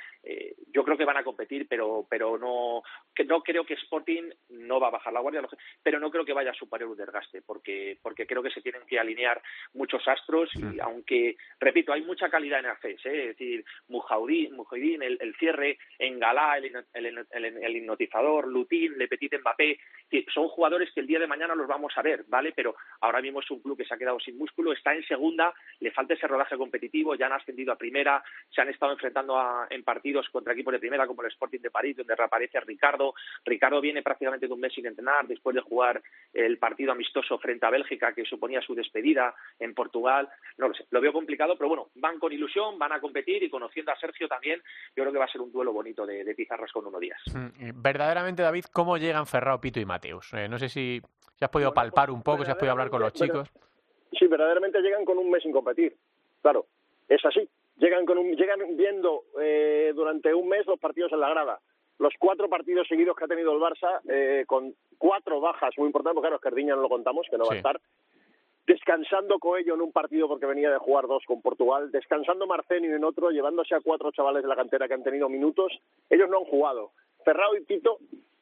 [0.72, 2.82] yo creo que van a competir, pero pero no,
[3.14, 5.42] que no creo que Sporting no va a bajar la guardia,
[5.82, 8.82] pero no creo que vaya a superar un desgaste, porque, porque creo que se tienen
[8.86, 9.40] que alinear
[9.74, 13.64] muchos astros y aunque, repito, hay mucha calidad en ACES, es decir,
[14.52, 17.26] Mujahidín, el, el, cierre, Engalá, el, el,
[17.62, 19.78] el, hipnotizador, Lutín, Le Petit Mbappé,
[20.32, 22.52] son jugadores que el día de mañana los vamos a ver, ¿vale?
[22.54, 25.54] Pero ahora mismo es un club que se ha quedado sin músculo, está en segunda,
[25.80, 29.66] le falta ese rodaje competitivo, ya han ascendido a primera, se han estado enfrentando a,
[29.70, 33.14] en partidos contra equipos de primera como el Sporting de París, donde reaparece Ricardo.
[33.44, 37.66] Ricardo viene prácticamente de un mes sin entrenar después de jugar el partido amistoso frente
[37.66, 40.28] a Bélgica, que suponía su despedida en Portugal.
[40.56, 43.50] No lo sé, lo veo complicado, pero bueno, van con ilusión, van a competir y
[43.50, 44.60] conociendo a Sergio también,
[44.96, 47.20] yo creo que va a ser un duelo bonito de, pizarras con uno días.
[47.34, 50.32] Mm, verdaderamente, David, ¿cómo llegan Ferrao, Pito y Mateus?
[50.34, 51.00] Eh, no sé si,
[51.36, 53.50] si, has podido palpar un poco, si has podido hablar con los chicos.
[54.18, 55.96] Sí, verdaderamente llegan con un mes sin competir.
[56.40, 56.66] Claro,
[57.08, 57.48] es así.
[57.76, 61.60] Llegan, con un, llegan viendo eh, durante un mes los partidos en la grada.
[61.98, 66.14] Los cuatro partidos seguidos que ha tenido el Barça, eh, con cuatro bajas muy importantes,
[66.14, 67.80] porque claro, Escardiña no lo contamos, que no va a estar,
[68.68, 73.02] descansando Coello en un partido porque venía de jugar dos con Portugal, descansando Marcenio en
[73.02, 75.72] otro, llevándose a cuatro chavales de la cantera que han tenido minutos,
[76.10, 76.92] ellos no han jugado.
[77.24, 77.96] Ferrao y Tito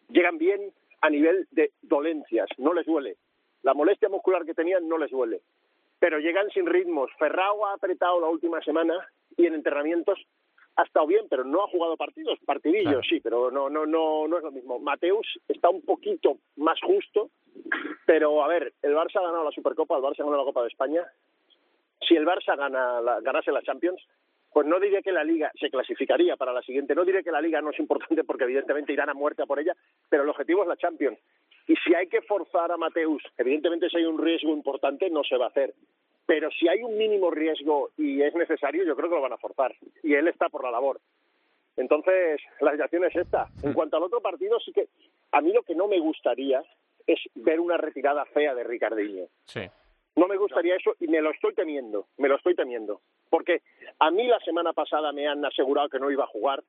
[0.09, 3.17] llegan bien a nivel de dolencias, no les duele.
[3.63, 5.43] La molestia muscular que tenían no les duele,
[6.01, 7.09] pero llegan sin ritmos.
[7.21, 8.95] Ferrao ha apretado la última semana
[9.37, 10.19] y en entrenamientos
[10.77, 14.37] ha estado bien, pero no ha jugado partidos, partidillos sí, pero no, no, no, no
[14.37, 14.79] es lo mismo.
[14.79, 17.31] Mateus está un poquito más justo,
[18.05, 20.63] pero a ver, el Barça ha ganado la Supercopa, el Barça ha ganado la Copa
[20.63, 21.03] de España.
[22.07, 24.03] Si el Barça gana la, ganase la Champions,
[24.53, 26.95] pues no diría que la Liga se clasificaría para la siguiente.
[26.95, 29.59] No diré que la Liga no es importante porque evidentemente irán a muerte a por
[29.59, 29.75] ella,
[30.11, 31.19] pero el objetivo es la Champions.
[31.67, 35.37] Y si hay que forzar a Mateus, evidentemente si hay un riesgo importante, no se
[35.37, 35.75] va a hacer.
[36.27, 39.39] Pero si hay un mínimo riesgo y es necesario, yo creo que lo van a
[39.39, 39.75] forzar.
[40.03, 41.01] Y él está por la labor.
[41.77, 43.49] Entonces, la situación es esta.
[43.63, 44.89] En cuanto al otro partido, sí que
[45.33, 46.63] a mí lo que no me gustaría
[47.07, 49.27] es ver una retirada fea de Ricardinho.
[49.45, 49.61] Sí.
[50.17, 53.03] No me gustaría eso y me lo estoy temiendo, me lo estoy temiendo.
[53.29, 53.61] Porque
[53.99, 56.65] a mí la semana pasada me han asegurado que no iba a jugar,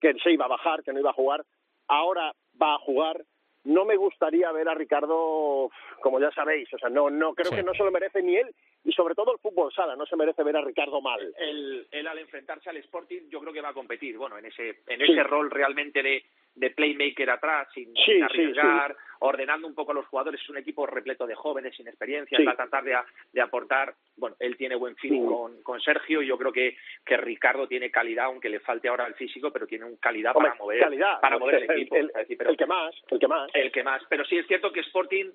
[0.00, 1.44] que se iba a bajar, que no iba a jugar.
[1.86, 3.22] Ahora va a jugar.
[3.66, 7.56] No me gustaría ver a Ricardo, como ya sabéis, o sea, no, no creo Sí.
[7.56, 10.16] que no se lo merece ni él y sobre todo el fútbol sala, no se
[10.16, 11.20] merece ver a Ricardo mal.
[11.38, 14.80] él, él al enfrentarse al Sporting yo creo que va a competir bueno en ese
[14.86, 15.12] en Sí.
[15.12, 16.24] ese rol realmente de,
[16.56, 20.48] de playmaker atrás sin, Sí, sin sí, arriesgar ordenando un poco a los jugadores es
[20.50, 22.96] un equipo repleto de jóvenes sin experiencia va a tratar de,
[23.32, 27.16] de aportar bueno él tiene buen feeling con, con Sergio y yo creo que que
[27.16, 30.62] Ricardo tiene calidad aunque le falte ahora el físico pero tiene un calidad Hombre, para
[30.62, 33.50] mover calidad, para mover el el, equipo el- pero- el que más, el que más.
[33.54, 34.02] el que más.
[34.08, 35.30] Pero sí es cierto que Sporting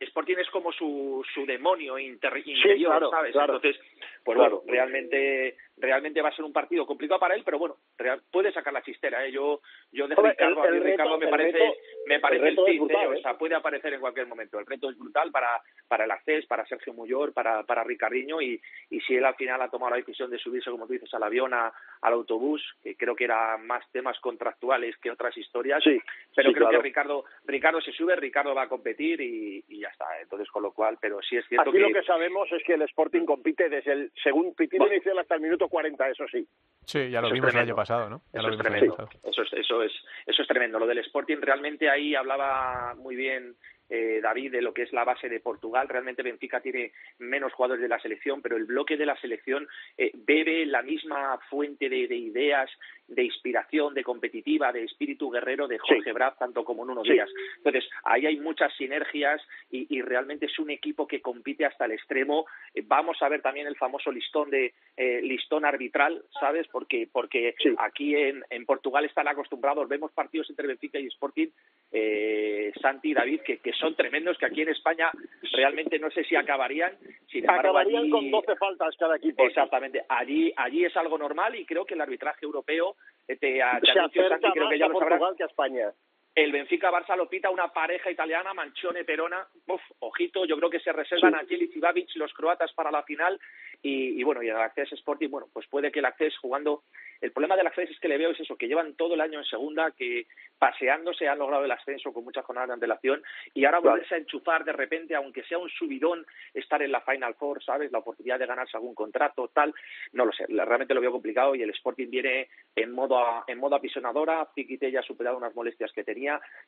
[0.00, 3.32] Sporting es como su, su demonio inter- interior, claro, ¿sabes?
[3.32, 3.54] claro.
[3.56, 3.80] Entonces,
[4.24, 4.58] pues Claro.
[4.66, 8.52] bueno, realmente realmente va a ser un partido complicado para él, pero bueno, real- puede
[8.52, 9.32] sacar la chistera, ¿eh?
[9.32, 9.60] Yo
[9.92, 11.74] yo de Ricardo, el- a mí Ricardo reto- me parece reto-
[12.06, 13.18] me parece el el, tinte, brutal, ¿eh?
[13.18, 14.58] o sea, puede aparecer en cualquier momento.
[14.58, 18.60] El reto es brutal para para el acceso, para Sergio Muyor, para para Ricardiño y
[18.90, 21.22] y si él al final ha tomado la decisión de subirse, como tú dices, al
[21.22, 26.00] avión, a- al autobús, que creo que era más temas contractuales que otras historias, Sí,
[26.34, 26.78] pero sí, creo claro.
[26.82, 30.04] que Ricardo Ricardo se sube, Ricardo va a competir y, y ya está.
[30.20, 32.74] Entonces, con lo cual, pero sí es cierto Aquí que, lo que sabemos es que
[32.74, 34.86] el Sporting compite desde el segundo Bueno.
[34.94, 36.46] inicial hasta el minuto 40, eso sí.
[36.84, 38.22] Sí, ya lo Eso vimos el año pasado, ¿no?
[38.32, 39.08] Ya eso lo es tremendo.
[39.22, 39.92] Eso es, eso es
[40.26, 40.78] eso es tremendo.
[40.78, 43.56] Lo del Sporting realmente ahí hablaba muy bien
[43.90, 45.88] eh, David de lo que es la base de Portugal.
[45.88, 49.68] Realmente Benfica tiene menos jugadores de la selección, pero el bloque de la selección
[49.98, 52.70] eh, bebe la misma fuente de, de ideas,
[53.08, 56.12] de inspiración, de competitiva, de espíritu guerrero de Jorge Sí.
[56.12, 57.12] Brad, tanto como Nuno Sí.
[57.12, 57.30] Díaz.
[57.58, 61.92] Entonces, ahí hay muchas sinergias y, y realmente es un equipo que compite hasta el
[61.92, 62.46] extremo.
[62.74, 66.66] Eh, Vamos a ver también el famoso listón de eh, listón arbitral, ¿sabes?
[66.68, 67.74] Porque porque Sí.
[67.78, 71.48] aquí en, en Portugal están acostumbrados, vemos partidos entre Benfica y Sporting,
[71.92, 75.10] eh, Santi y David, que, que son tremendos, que aquí en España
[75.52, 76.92] realmente no sé si acabarían.
[77.28, 79.42] Sin embargo, Acabarían allí- con 12 faltas cada equipo.
[79.44, 82.96] Exactamente, allí allí es algo normal y creo que el arbitraje europeo
[83.28, 85.92] eh, te, te Se acerca más que ya a que a España.
[86.34, 89.46] El Benfica Barça lo pita una pareja italiana, Manchone Perona.
[89.68, 93.02] Uf, ojito, yo creo que se reservan a Jelic y Babic los croatas para la
[93.04, 93.38] final.
[93.82, 96.82] Y, y bueno, y el Access Sporting, bueno, pues puede que el Access jugando.
[97.20, 99.38] El problema del Access es que le veo es eso, que llevan todo el año
[99.38, 100.26] en segunda, que
[100.58, 103.22] paseándose han logrado el ascenso con muchas jornadas de antelación.
[103.52, 103.92] Y ahora Claro.
[103.96, 107.92] volverse a enchufar de repente, aunque sea un subidón, estar en la Final Four, ¿sabes?
[107.92, 109.74] La oportunidad de ganarse algún contrato, tal.
[110.12, 113.58] No lo sé, realmente lo veo complicado y el Sporting viene en modo, a- en
[113.58, 114.48] modo apisonadora.
[114.54, 116.23] Ziquite ya ha superado unas molestias que tenía.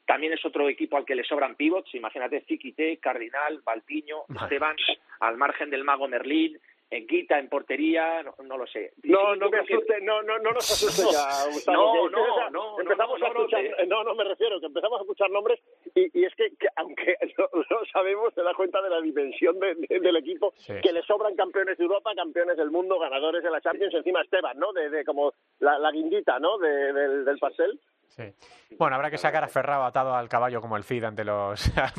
[0.06, 1.94] También es otro equipo al que le sobran pivots.
[1.94, 4.76] Imagínate Ziquite, Cardinal, Valpiño, Madre Esteban,
[5.20, 6.58] al margen del mago Merlín.
[6.88, 8.92] En Guita, en portería, no, no lo sé.
[9.02, 12.08] No, no me que- asuste, no, no, no nos asuste No, ya, Gustavo.
[12.08, 15.00] no, no, no, empezamos no, a no, no, escuchar, no, no me refiero, que empezamos
[15.00, 15.58] a escuchar nombres
[15.96, 19.58] y, y es que, que aunque no, no sabemos, te das cuenta de la dimensión
[19.58, 20.74] de- de- del equipo, Sí.
[20.80, 24.56] que le sobran campeones de Europa, campeones del mundo, ganadores de la Champions, encima Esteban,
[24.56, 24.72] ¿no?
[24.72, 26.56] De, de como la, la guindita, ¿no?
[26.58, 27.80] De- del, del pastel.
[28.08, 28.22] Sí.
[28.78, 31.70] Bueno, habrá que sacar a Ferrao atado al caballo como el Cid ante los.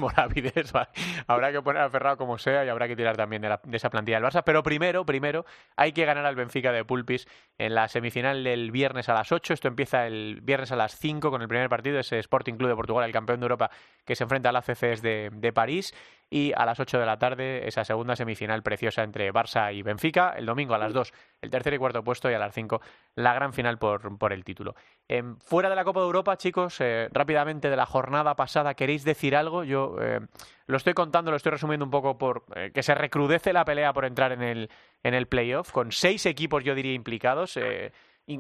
[0.74, 0.88] ¿vale?
[1.28, 3.78] Habrá que poner a Ferrao como sea y habrá que tirar también de, la- de
[3.78, 4.42] esa plantilla del Barça.
[4.44, 9.10] Pero primero, primero, hay que ganar al Benfica de Pulpis en la semifinal del viernes
[9.10, 9.54] a las 8.
[9.54, 12.76] Esto empieza el viernes a las 5 con el primer partido, ese Sporting Club de
[12.76, 13.70] Portugal, el campeón de Europa,
[14.06, 15.94] que se enfrenta al ACCs de, de París.
[16.30, 20.34] Y a las 8 de la tarde, esa segunda semifinal preciosa entre Barça y Benfica.
[20.36, 22.30] El domingo a las 2, el tercer y cuarto puesto.
[22.30, 22.82] Y a las 5,
[23.16, 24.76] la gran final por, por el título.
[25.08, 29.06] Em, fuera de la Copa de Europa, chicos, eh, rápidamente de la jornada pasada, ¿queréis
[29.06, 29.64] decir algo?
[29.64, 30.20] Yo eh,
[30.66, 33.94] lo estoy contando, lo estoy resumiendo un poco por eh, que se recrudece la pelea
[33.94, 34.70] por entrar en el,
[35.04, 37.58] en el playoff, con seis equipos, yo diría, implicados.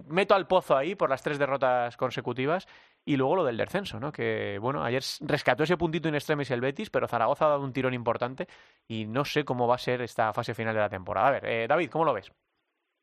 [0.10, 2.68] meto al pozo ahí por las tres derrotas consecutivas.
[3.08, 4.12] Y luego lo del descenso, ¿no?
[4.12, 7.72] Que, bueno, ayer rescató ese puntito in extremis el Betis, pero Zaragoza ha dado un
[7.72, 8.48] tirón importante
[8.86, 11.30] y no sé cómo va a ser esta fase final de la temporada.
[11.30, 12.30] A ver, eh, David, ¿cómo lo ves?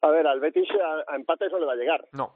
[0.02, 2.04] A ver, al Betis a, a empates no le va a llegar.
[2.12, 2.34] No.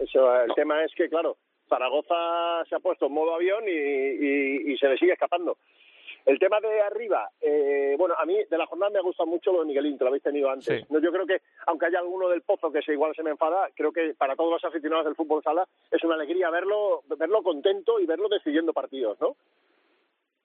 [0.00, 1.36] Eso, el tema es que, claro,
[1.68, 5.58] Zaragoza se ha puesto en modo avión y, y- y se le sigue escapando.
[6.26, 9.52] El tema de arriba, eh, bueno, a mí de la jornada me ha gustado mucho
[9.52, 10.80] lo de Miguelín, que lo habéis tenido antes.
[10.80, 10.86] Sí.
[10.90, 13.68] No, yo creo que, aunque haya alguno del Pozo que se igual se me enfada,
[13.74, 17.98] creo que para todos los aficionados del fútbol sala es una alegría verlo, verlo contento
[18.00, 19.36] y verlo decidiendo partidos, ¿no?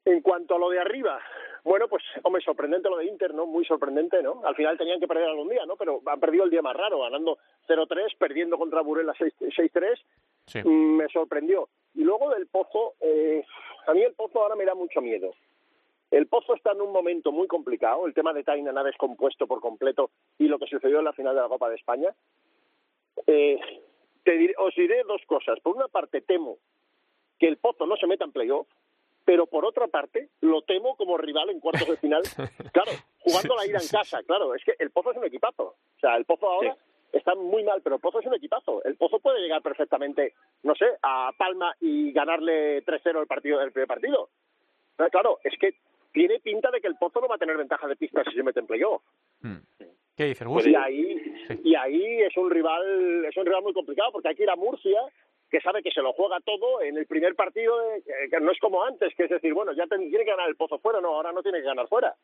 [0.05, 1.19] En cuanto a lo de arriba,
[1.63, 3.47] bueno, pues, hombre, sorprendente lo de Inter, ¿no?
[3.47, 4.41] Muy sorprendente, ¿no?
[4.45, 5.75] Al final tenían que perder algún día, ¿no?
[5.77, 9.99] Pero han perdido el día más raro, ganando 0-3, perdiendo contra Burela 6- 6-3,
[10.47, 10.59] Sí.
[10.63, 11.69] Mm, me sorprendió.
[11.95, 13.43] Y luego del Pozo, eh,
[13.87, 15.33] a mí el Pozo ahora me da mucho miedo.
[16.11, 18.05] El Pozo está en un momento muy complicado.
[18.07, 21.35] El tema de Tainan ha descompuesto por completo y lo que sucedió en la final
[21.35, 22.13] de la Copa de España.
[23.27, 23.59] Eh,
[24.23, 25.59] te os diré dos cosas.
[25.61, 26.57] Por una parte, temo
[27.39, 28.67] que el Pozo no se meta en playoff,
[29.25, 32.21] pero por otra parte, lo temo como rival en cuartos de final.
[32.71, 34.53] Claro, jugando la ida en casa, claro.
[34.53, 35.63] Es que el Pozo es un equipazo.
[35.63, 36.75] O sea, el Pozo ahora
[37.13, 38.83] está muy mal, pero el Pozo es un equipazo.
[38.83, 40.33] El Pozo puede llegar perfectamente,
[40.63, 44.29] no sé, a Palma y ganarle 3-0 el partido el primer partido.
[45.09, 45.75] claro, es que
[46.15, 48.41] tiene pinta de que el Pozo no va a tener ventaja de pista si se
[48.41, 49.03] mete en playoff.
[49.41, 49.57] Hmm.
[50.15, 51.21] ¿Qué dices, pues y ahí,
[51.61, 54.55] y ahí es un rival, es un rival muy complicado porque hay que ir a
[54.55, 55.01] Murcia,
[55.51, 58.01] que sabe que se lo juega todo en el primer partido, eh,
[58.31, 60.79] que no es como antes, que es decir, bueno, ya tiene que ganar el Pozo
[60.79, 62.15] fuera, no, ahora no tiene que ganar fuera.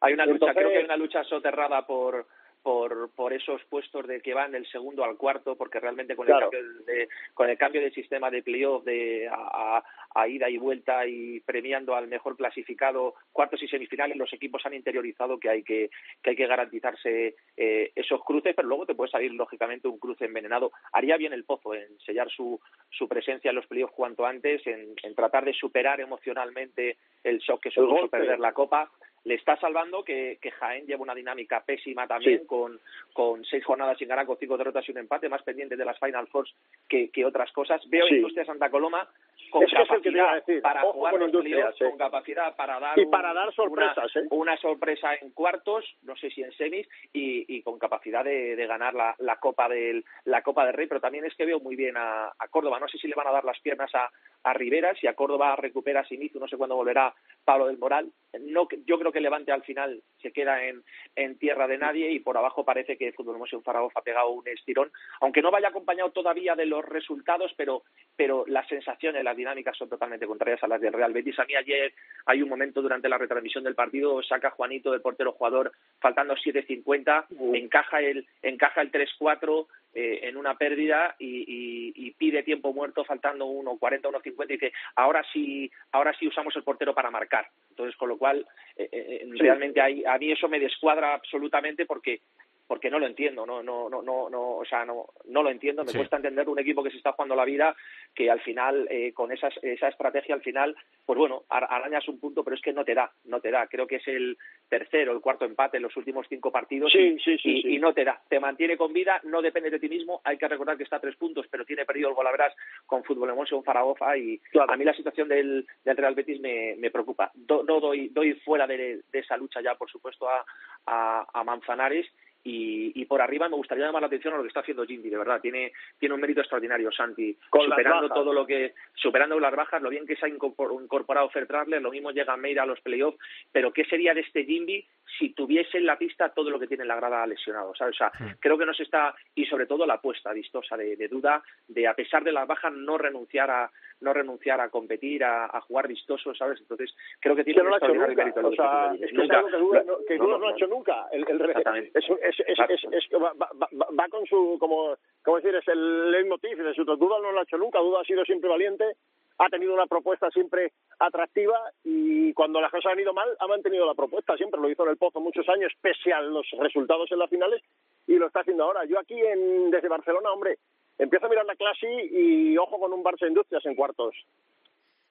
[0.00, 2.26] Hay una lucha, creo que hay una lucha soterrada por
[2.64, 6.40] por, por esos puestos de que van del segundo al cuarto, porque realmente con, el,
[6.40, 9.84] cambio de, con el cambio del sistema de playoff de a,
[10.14, 14.72] a, ida y vuelta y premiando al mejor clasificado cuartos y semifinales, los equipos han
[14.72, 15.90] interiorizado que hay que,
[16.22, 20.24] que, hay que garantizarse eh, esos cruces, pero luego te puede salir lógicamente un cruce
[20.24, 20.72] envenenado.
[20.92, 22.58] Haría bien el Pozo en sellar su,
[22.88, 27.60] su presencia en los playoffs cuanto antes, en, en tratar de superar emocionalmente el shock
[27.62, 28.90] que supuso perder la Copa
[29.24, 32.78] le está salvando que, que, Jaén lleva una dinámica pésima también, con,
[33.12, 35.98] con seis jornadas sin ganar, con cinco derrotas y un empate, más pendiente de las
[35.98, 36.54] Final Fours
[36.88, 37.80] que, que otras cosas.
[37.88, 38.16] Veo sí.
[38.16, 39.08] Industria Santa Coloma
[39.54, 44.24] con capacidad para jugar los playoffs, con capacidad para dar, y para dar sorpresas, una,
[44.24, 44.28] ¿eh?
[44.30, 48.66] una, sorpresa en cuartos, no sé si en semis, y, y con capacidad de, de
[48.66, 51.76] ganar la, la, Copa del la Copa del Rey, pero también es que veo muy
[51.76, 52.80] bien a, a Córdoba.
[52.80, 54.10] No sé si le van a dar las piernas a,
[54.42, 57.14] a Rivera, si a Córdoba recupera Simizu, no sé cuándo volverá
[57.44, 58.10] Pablo del Moral.
[58.40, 60.82] No, yo creo que Levante al final se queda en,
[61.16, 64.46] en tierra de nadie y por abajo parece que Fútbol Museo Zaragoza ha pegado un
[64.46, 64.90] estirón,
[65.20, 67.84] aunque no vaya acompañado todavía de los resultados, pero,
[68.16, 71.38] pero las sensaciones, las dinámicas son totalmente contrarias a las del Real Betis.
[71.38, 71.94] A mí ayer
[72.26, 77.26] hay un momento durante la retransmisión del partido, saca Juanito, el portero jugador, faltando 7.50,
[77.30, 77.54] uh.
[77.54, 83.04] encaja el, encaja el 3-4, eh, en una pérdida y, y, y, pide tiempo muerto
[83.04, 87.46] faltando 1.40, 1.50 y dice, ahora sí, ahora sí usamos el portero para marcar.
[87.70, 88.44] Entonces, con lo cual,
[88.76, 89.38] eh, eh, sí.
[89.38, 92.20] realmente hay, a mí eso me descuadra absolutamente porque
[92.66, 95.84] porque no lo entiendo, no, no, no, no, no o sea, no, no lo entiendo,
[95.84, 95.98] me sí.
[95.98, 97.76] cuesta entender un equipo que se está jugando la vida,
[98.14, 102.42] que al final, eh, con esas, esa estrategia al final, pues bueno, arañas un punto,
[102.42, 104.38] pero es que no te da, no te da, creo que es el
[104.68, 107.78] tercero, el cuarto empate en los últimos cinco partidos sí, y, sí, sí, y, y,
[107.78, 110.76] no te da, te mantiene con vida, no depende de ti mismo, hay que recordar
[110.76, 112.54] que está a tres puntos, pero tiene perdido el Golaveras
[112.86, 114.72] con Fútbol Emotion, Zaragoza y claro.
[114.72, 118.34] a mí la situación del, del Real Betis me, me preocupa, Do, no doy, doy
[118.34, 120.44] fuera de, de, esa lucha ya, por supuesto, a,
[120.86, 122.06] a, a Manzanares
[122.44, 125.08] y, y, por arriba me gustaría llamar la atención a lo que está haciendo Jindy,
[125.08, 129.56] de verdad, tiene, tiene un mérito extraordinario Santi, Con superando todo lo que, superando las
[129.56, 133.18] bajas, lo bien que se ha incorporado Fertradler, lo mismo llega Meira a los playoffs,
[133.50, 134.86] pero ¿qué sería de este Jindy
[135.18, 137.94] si tuviese en la pista todo lo que tiene en la grada lesionado, ¿sabes?
[137.94, 138.24] O sea, sí.
[138.40, 141.94] creo que nos está, y sobre todo la apuesta vistosa de, de, duda, de a
[141.94, 146.34] pesar de las bajas no renunciar a, no renunciar a competir, a, a jugar vistoso,
[146.34, 146.60] ¿sabes?
[146.60, 148.48] Entonces, creo que tiene que no un extraordinario mérito.
[148.48, 150.52] O sea, es que nunca, es algo que Duda no, que no, no, no, ha
[150.52, 151.06] hecho nunca.
[151.12, 155.54] El, el, es, es, es, es, es, va, va, va, con su, como, como decir,
[155.54, 158.48] es el leitmotiv de su Duda no lo ha hecho nunca, Duda ha sido siempre
[158.48, 158.96] valiente,
[159.38, 163.86] ha tenido una propuesta siempre atractiva y cuando las cosas han ido mal ha mantenido
[163.86, 167.18] la propuesta, siempre lo hizo en el Pozo muchos años, pese a los resultados en
[167.18, 167.62] las finales
[168.06, 168.84] y lo está haciendo ahora.
[168.84, 170.58] Yo aquí en, desde Barcelona, hombre,
[170.98, 174.14] empiezo a mirar la clase y ojo con un Barça Industrias en cuartos.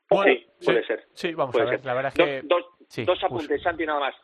[0.09, 1.03] Bueno, sí, puede ser.
[1.13, 1.86] Sí, vamos puede a ver, ser.
[1.86, 2.41] la verdad es que...
[2.47, 4.15] Dos, dos, sí, dos apuntes, Santi, nada más.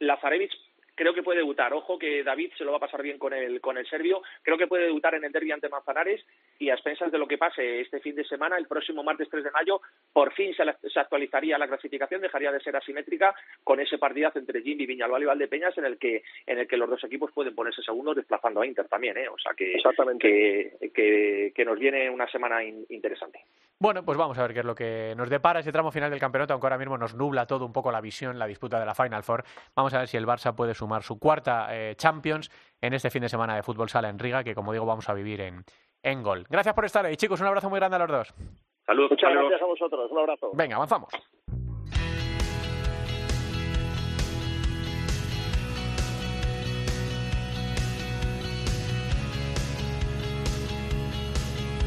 [0.00, 0.52] Lazarevich
[0.98, 1.72] creo que puede debutar.
[1.72, 4.20] Ojo que David se lo va a pasar bien con el, con el serbio.
[4.42, 6.26] Creo que puede debutar en el derby ante Manzanares
[6.58, 9.44] y a expensas de lo que pase este fin de semana, el próximo martes 3
[9.44, 9.80] de mayo,
[10.12, 13.32] por fin se, la, se actualizaría la clasificación, dejaría de ser asimétrica
[13.62, 16.90] con ese partidazo entre Jimmy Viñalbal y Valdepeñas en el que en el que los
[16.90, 19.28] dos equipos pueden ponerse segundos desplazando a Inter también, ¿eh?
[19.28, 19.80] O sea que,
[20.18, 23.44] que, que, que nos viene una semana in, interesante.
[23.80, 26.18] Bueno, pues vamos a ver qué es lo que nos depara ese tramo final del
[26.18, 28.96] campeonato, aunque ahora mismo nos nubla todo un poco la visión, la disputa de la
[28.96, 29.44] Final Four.
[29.76, 33.22] Vamos a ver si el Barça puede sumar su cuarta eh, Champions en este fin
[33.22, 35.64] de semana de fútbol sala en Riga, que como digo vamos a vivir en,
[36.02, 36.46] en gol.
[36.48, 37.40] Gracias por estar ahí, chicos.
[37.40, 38.34] Un abrazo muy grande a los dos.
[38.86, 39.10] Saludos.
[39.10, 40.10] Muchas gracias a vosotros.
[40.10, 40.50] Un abrazo.
[40.54, 41.10] Venga, avanzamos.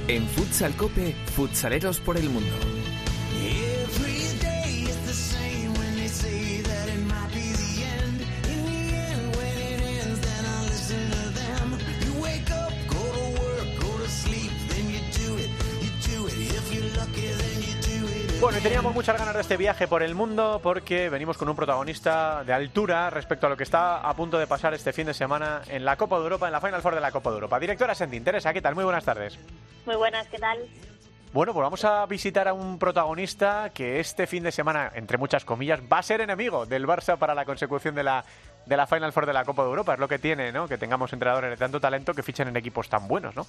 [0.08, 2.81] En Futsal Cope, futsaleros por el mundo.
[18.52, 21.56] Bueno, y teníamos muchas ganas de este viaje por el mundo porque venimos con un
[21.56, 25.14] protagonista de altura respecto a lo que está a punto de pasar este fin de
[25.14, 27.58] semana en la Copa de Europa, en la Final Four de la Copa de Europa.
[27.62, 28.76] Directora Sendin, Teresa, ¿qué tal?
[28.76, 29.40] Muy buenas tardes.
[29.86, 30.60] Muy buenas, ¿qué tal?
[31.32, 35.46] Bueno, pues vamos a visitar a un protagonista que este fin de semana, entre muchas
[35.46, 38.26] comillas, va a ser enemigo del Barça para la consecución de la,
[38.66, 39.94] de la Final Four de la Copa de Europa.
[39.94, 40.68] Es lo que tiene, ¿no?
[40.68, 43.48] Que tengamos entrenadores de tanto talento que fichen en equipos tan buenos, ¿no?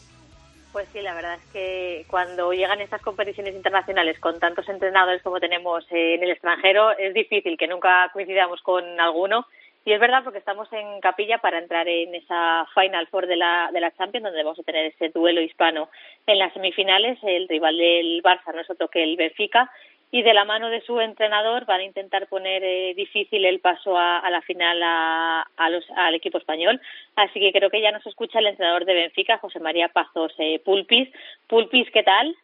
[0.72, 5.38] Pues sí, la verdad es que cuando llegan estas competiciones internacionales con tantos entrenadores como
[5.38, 9.46] tenemos en el extranjero, es difícil que nunca coincidamos con alguno.
[9.84, 13.68] Y es verdad porque estamos en capilla para entrar en esa Final Four de la,
[13.72, 15.90] de la Champions, donde vamos a tener ese duelo hispano
[16.26, 17.18] en las semifinales.
[17.22, 19.70] El rival del Barça no es otro que el Benfica
[20.14, 23.96] y de la mano de su entrenador van a intentar poner eh, difícil el paso
[23.96, 26.78] a, la final a, los, al equipo español.
[27.16, 30.60] Así que creo que ya nos escucha el entrenador de Benfica, José María Pazos eh,
[30.62, 31.08] Pulpis.
[31.48, 32.36] Pulpis, ¿qué tal?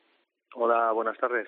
[0.54, 1.46] Hola, buenas tardes.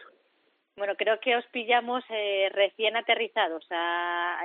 [0.77, 4.45] Bueno, creo que os pillamos eh, recién aterrizados a,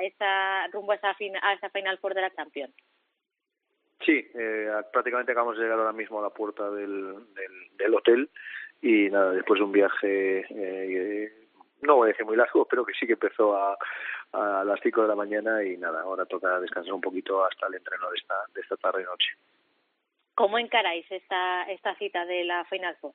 [0.71, 2.73] rumbo a esa, a esa Final Four de la Champions.
[4.05, 4.26] Sí,
[4.93, 7.15] prácticamente acabamos de llegar ahora mismo a la puerta del,
[7.78, 8.30] del, hotel
[8.82, 10.45] y nada, después de un viaje
[11.82, 13.78] no voy a decir muy largo, pero que sí que empezó a,
[14.32, 17.76] a las 5 de la mañana y nada, ahora toca descansar un poquito hasta el
[17.76, 19.28] entreno de esta, de esta tarde y noche.
[20.36, 23.13] ¿Cómo encaráis esta, esta cita de la Final Four?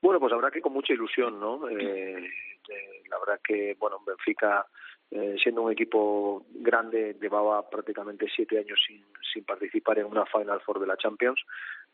[0.00, 1.68] Bueno, pues habrá que con mucha ilusión, ¿no?
[1.68, 2.24] Eh,
[2.68, 4.66] eh, la verdad que, bueno, Benfica
[5.10, 9.04] eh, siendo un equipo grande, llevaba prácticamente siete años sin,
[9.44, 11.40] participar en una Final Four de la Champions.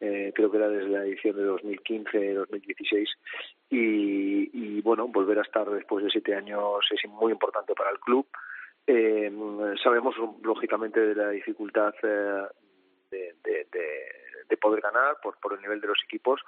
[0.01, 3.07] Eh, creo que era desde la edición de 2015-2016.
[3.71, 8.01] Y, y bueno, volver a estar después de siete años es muy importante para el
[8.01, 8.27] club.
[8.87, 9.31] Eh,
[9.83, 12.49] sabemos, lógicamente, de la dificultad eh,
[13.11, 13.67] de,
[14.49, 16.41] de poder ganar por, por el nivel de los equipos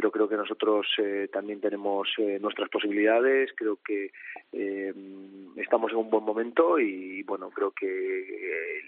[0.00, 4.10] pero creo que nosotros eh, también tenemos eh, nuestras posibilidades, creo que
[4.50, 4.94] eh,
[5.56, 7.86] estamos en un buen momento y bueno, creo que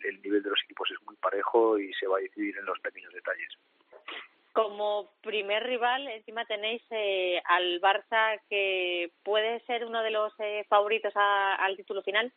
[0.09, 2.81] el, nivel de los equipos es muy parejo y se va a decidir en los
[2.81, 3.51] pequeños detalles.
[4.55, 6.83] Como primer rival, encima tenéis
[7.45, 10.33] al Barça que puede ser uno de los
[10.67, 12.33] favoritos al título final.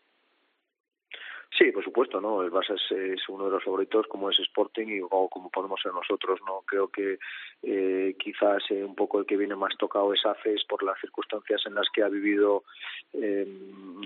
[1.57, 2.43] Sí, por supuesto, ¿no?
[2.43, 6.39] El Barça es, uno de los favoritos, como es Sporting y como podemos ser nosotros,
[6.45, 6.63] ¿no?
[6.65, 7.17] Creo que
[7.63, 11.61] eh, quizás eh, un poco el que viene más tocado es ACES por las circunstancias
[11.65, 12.63] en las que ha vivido
[13.13, 13.47] eh,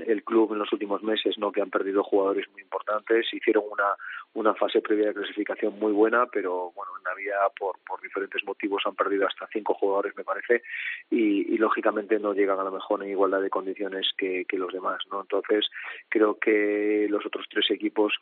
[0.06, 1.52] el club en los últimos meses, ¿no?
[1.52, 3.95] Que han perdido jugadores muy importantes, hicieron una
[4.34, 8.84] una fase previa de clasificación muy buena, pero bueno, en Navidad por, por diferentes motivos
[8.86, 10.62] han perdido hasta cinco jugadores, me parece,
[11.10, 15.22] y, lógicamente no llegan a lo mejor en igualdad de condiciones que, los demás, ¿no?
[15.22, 15.70] Entonces,
[16.08, 18.14] creo que los otros tres equipos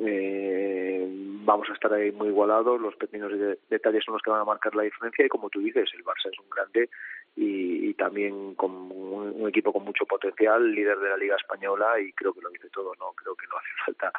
[0.00, 1.04] eh,
[1.44, 3.32] vamos a estar ahí muy igualados, los pequeños
[3.68, 6.30] detalles son los que van a marcar la diferencia y como tú dices, el Barça
[6.30, 6.88] es un grande
[7.36, 11.98] y, y también con un, un, equipo con mucho potencial, líder de la Liga Española
[12.00, 13.12] y creo que lo dice todo, ¿no?
[13.12, 14.12] Creo que no hace falta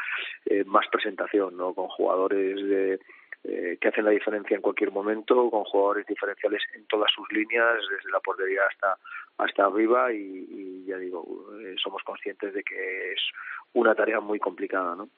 [0.45, 1.73] eh, más presentación, ¿no?
[1.73, 2.99] Con jugadores de
[3.43, 7.75] eh, que hacen la diferencia en cualquier momento, con jugadores diferenciales en todas sus líneas,
[7.89, 8.97] desde la portería hasta
[9.37, 11.25] hasta arriba y, ya digo,
[11.59, 13.21] eh, somos conscientes de que es
[13.73, 15.09] una tarea muy complicada, ¿no?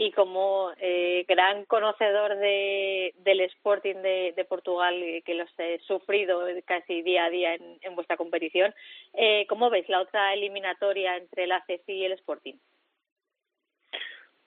[0.00, 6.44] y como eh, gran conocedor de, del Sporting de, Portugal, eh, que los he sufrido
[6.66, 8.72] casi día a día en, vuestra competición,
[9.14, 12.54] eh, ¿cómo ves la otra eliminatoria entre el ACC y el Sporting?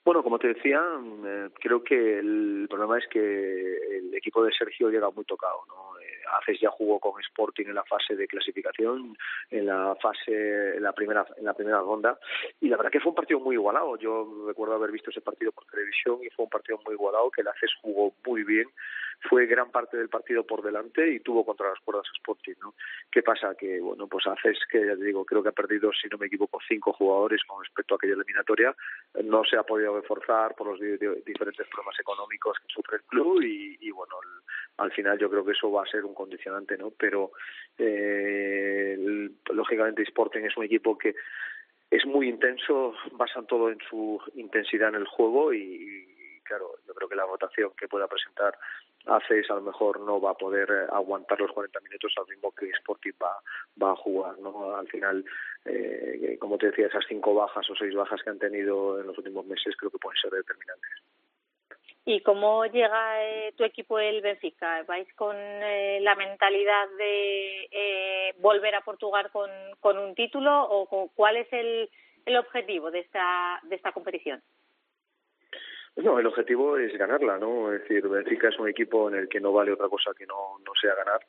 [0.04, 0.82] Bueno, como te decía,
[1.24, 3.18] eh, creo que el problema es que
[3.98, 5.91] el equipo de Sergio llega muy tocado, ¿no?
[6.38, 9.16] Haces ya jugó con Sporting en la fase de clasificación,
[9.50, 12.18] en la fase, en la primera, en la primera ronda,
[12.60, 13.96] y la verdad que fue un partido muy igualado.
[13.96, 17.42] Yo recuerdo haber visto ese partido por televisión y fue un partido muy igualado, que
[17.42, 18.68] el Haces jugó muy bien,
[19.28, 22.74] fue gran parte del partido por delante y tuvo contra las cuerdas Sporting, ¿no?
[23.10, 23.54] ¿Qué pasa?
[23.54, 26.26] Que, bueno, pues Haces, que ya te digo, creo que ha perdido, si no me
[26.26, 28.74] equivoco, cinco jugadores con respecto a aquella eliminatoria,
[29.22, 30.80] no se ha podido reforzar por los
[31.24, 34.42] diferentes problemas económicos que sufre el club y, bueno, el,
[34.78, 36.90] al final yo creo que eso va a ser un condicionante, ¿no?
[36.90, 37.32] Pero
[37.78, 38.96] eh,
[39.52, 41.14] lógicamente Sporting es un equipo que
[41.90, 47.08] es muy intenso, basan todo en su intensidad en el juego y, claro, yo creo
[47.08, 48.56] que la rotación que pueda presentar
[49.06, 52.70] Haces a lo mejor no va a poder aguantar los 40 minutos al ritmo que
[52.70, 53.42] Sporting va,
[53.82, 54.76] va a jugar, ¿no?
[54.76, 55.24] Al final,
[55.64, 59.18] eh, como te decía, esas cinco bajas o seis bajas que han tenido en los
[59.18, 60.90] últimos meses creo que pueden ser determinantes.
[62.04, 64.82] ¿Y cómo llega eh, tu equipo el Benfica?
[64.84, 69.48] ¿Vais con eh, la mentalidad de eh, volver a Portugal con,
[69.78, 71.88] con un título o cuál es el,
[72.26, 74.42] el objetivo de esta, de esta competición?
[75.96, 77.70] No, el objetivo es ganarla, ¿no?
[77.70, 80.58] Es decir, Benfica es un equipo en el que no vale otra cosa que no,
[80.64, 81.20] no sea ganar.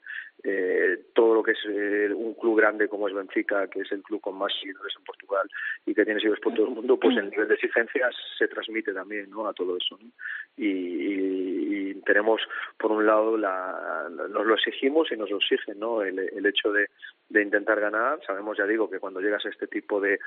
[0.42, 4.02] Eh, todo lo que es eh, un club grande como es Benfica, que es el
[4.02, 5.50] club con más seguidores en Portugal
[5.86, 8.94] y que tiene seguidores por todo el mundo, pues el nivel de exigencias se transmite
[8.94, 9.46] también, ¿no?
[9.48, 10.10] A todo eso, ¿no?
[10.56, 12.42] Y, tenemos,
[12.78, 16.02] por un lado, la, nos lo exigimos y nos lo exigen, ¿no?
[16.02, 16.88] El, el hecho de,
[17.30, 18.20] de intentar ganar.
[18.26, 20.20] Sabemos, ya digo, que cuando llegas a este tipo de,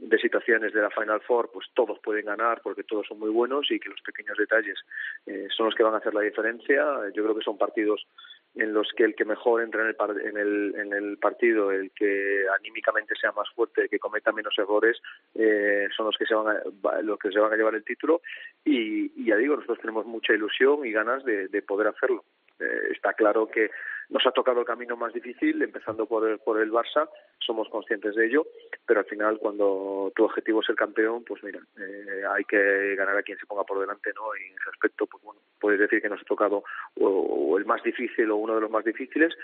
[0.00, 3.70] de situaciones de la Final Four, pues todos pueden ganar porque todos son muy buenos
[3.70, 4.78] y que los pequeños detalles
[5.26, 6.84] eh, son los que van a hacer la diferencia.
[7.14, 8.06] Yo creo que son partidos
[8.54, 11.90] en los que el que mejor entra en el, en el, en el partido, el
[11.92, 14.98] que anímicamente sea más fuerte, el que cometa menos errores,
[15.34, 18.22] eh, son los que se van a, los que se van a llevar el título.
[18.64, 22.24] Y, y ya digo, nosotros tenemos mucha ilusión y ganas de, de poder hacerlo.
[22.58, 23.70] Eh, está claro que
[24.08, 28.14] nos ha tocado el camino más difícil, empezando por el, por el Barça, somos conscientes
[28.14, 28.46] de ello,
[28.86, 33.16] pero al final cuando tu objetivo es ser campeón, pues mira, eh, hay que ganar
[33.16, 34.22] a quien se ponga por delante, ¿no?
[34.36, 36.64] Y en ese aspecto, pues bueno, puedes decir que nos ha tocado
[37.00, 39.34] o, el más difícil o uno de los más difíciles,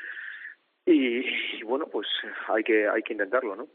[0.85, 2.09] y, bueno, pues
[2.49, 3.69] hay que, hay que intentarlo, ¿no?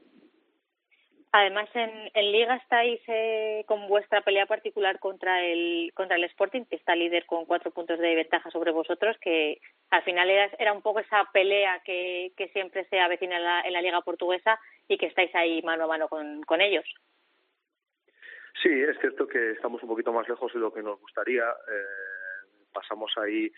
[1.34, 6.64] Además, en, en Liga estáis eh, con vuestra pelea particular contra el contra el Sporting,
[6.66, 9.60] que está líder con cuatro puntos de ventaja sobre vosotros, que
[9.90, 13.62] al final era, era un poco esa pelea que, que siempre se avecina en la,
[13.62, 14.58] en la Liga Portuguesa
[14.88, 16.86] y que estáis ahí mano a mano con, con ellos.
[18.64, 21.44] Sí, es cierto que estamos un poquito más lejos de lo que nos gustaría.
[21.44, 22.17] Eh
[22.78, 23.52] pasamos ahí,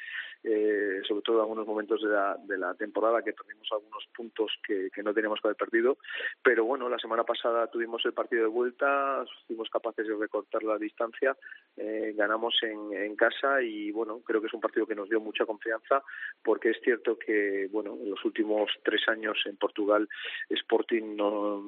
[0.44, 4.90] eh, sobre todo en algunos momentos de la, la temporada, que perdimos algunos puntos que,
[5.04, 5.98] no teníamos que haber perdido.
[6.42, 10.78] Pero bueno, la semana pasada tuvimos el partido de vuelta, fuimos capaces de recortar la
[10.78, 11.36] distancia,
[11.76, 12.80] eh, ganamos en,
[13.16, 16.02] casa y bueno, creo que es un partido que nos dio mucha confianza,
[16.42, 20.08] porque es cierto que bueno, en los últimos tres años en Portugal
[20.50, 21.62] Sporting no,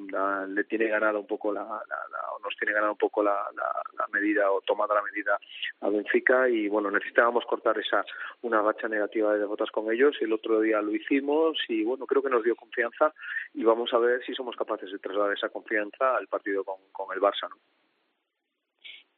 [0.48, 4.08] le tiene ganada un poco la, la, la, nos tiene ganada un poco la, la
[4.14, 5.38] medida o tomada la medida
[5.82, 8.06] a Benfica y bueno, necesitábamos cortar esa
[8.42, 10.16] una racha negativa de derrotas con ellos.
[10.22, 13.14] El otro día lo hicimos y bueno, creo que nos dio confianza
[13.54, 17.16] y vamos a ver si somos capaces de trasladar esa confianza al partido con, con
[17.16, 17.50] el Barça.
[17.50, 17.56] ¿no?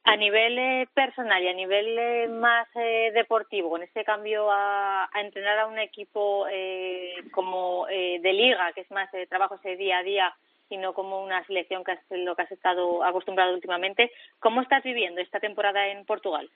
[0.06, 5.08] A nivel eh, personal y a nivel eh, más eh, deportivo, en este cambio a,
[5.10, 9.54] a, entrenar a un equipo eh, como eh, de liga, que es más de trabajo
[9.54, 10.36] ese día a día
[10.68, 14.82] y no como una selección que es lo que has estado acostumbrado últimamente, ¿cómo estás
[14.82, 16.50] viviendo esta temporada en Portugal?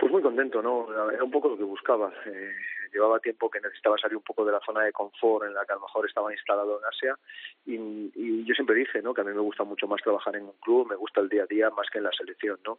[0.00, 0.88] Pues muy contento, ¿no?
[1.12, 2.10] Era un poco lo que buscaba.
[2.24, 2.54] Eh,
[2.90, 5.72] llevaba tiempo que necesitaba salir un poco de la zona de confort en la que
[5.72, 7.18] a lo mejor estaba instalado en Asia
[7.66, 9.12] y, y, yo siempre dije, ¿no?
[9.12, 11.42] Que a mí me gusta mucho más trabajar en un club, me gusta el día
[11.42, 12.78] a día más que en la selección, ¿no?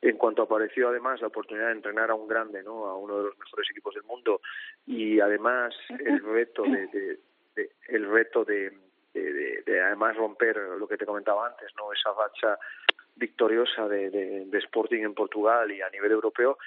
[0.00, 2.86] En cuanto apareció además la oportunidad de entrenar a un grande, ¿no?
[2.86, 4.40] A uno de los mejores equipos del mundo
[4.86, 7.18] y además el reto de, de,
[7.54, 8.72] de el reto de
[9.14, 11.92] de, de, de, además romper lo que te comentaba antes, ¿no?
[11.92, 12.58] Esa racha
[13.16, 16.58] victoriosa de, de, Sporting en Portugal y a nivel europeo,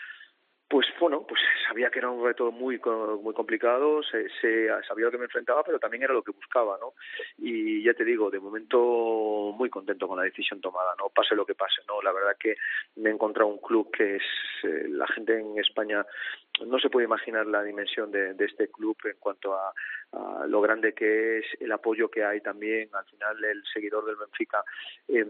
[0.67, 2.79] pues bueno, pues sabía que era un reto muy
[3.21, 6.77] muy complicado, se, se, sabía lo que me enfrentaba, pero también era lo que buscaba,
[6.79, 6.93] ¿no?
[7.37, 11.09] Y ya te digo, de momento muy contento con la decisión tomada, ¿no?
[11.09, 12.01] Pase lo que pase, ¿no?
[12.01, 12.55] La verdad que
[12.95, 14.23] me he encontrado un club que es
[14.63, 16.05] eh, la gente en España
[16.65, 19.73] no se puede imaginar la dimensión de, de este club en cuanto a,
[20.13, 24.15] a, lo grande que es, el apoyo que hay también, al final el seguidor del
[24.15, 24.63] Benfica
[25.07, 25.25] eh,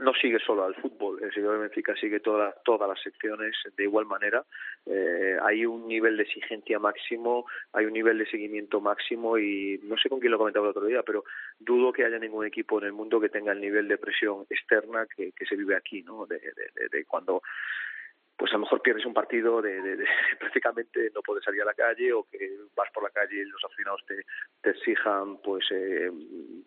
[0.00, 3.82] no sigue solo al fútbol, el señor de Benfica sigue toda, todas las secciones de
[3.84, 4.44] igual manera.
[4.86, 9.96] Eh, hay un nivel de exigencia máximo, hay un nivel de seguimiento máximo y no
[9.98, 11.24] sé con quién lo comentaba el otro día, pero
[11.58, 15.06] dudo que haya ningún equipo en el mundo que tenga el nivel de presión externa
[15.14, 16.26] que, que se vive aquí, ¿no?
[16.26, 17.42] De, de, de, de cuando
[18.42, 20.04] pues a lo mejor pierdes un partido de, de, de,
[20.40, 23.64] prácticamente no puedes salir a la calle o que vas por la calle y los
[23.64, 26.10] aficionados te, exijan pues eh,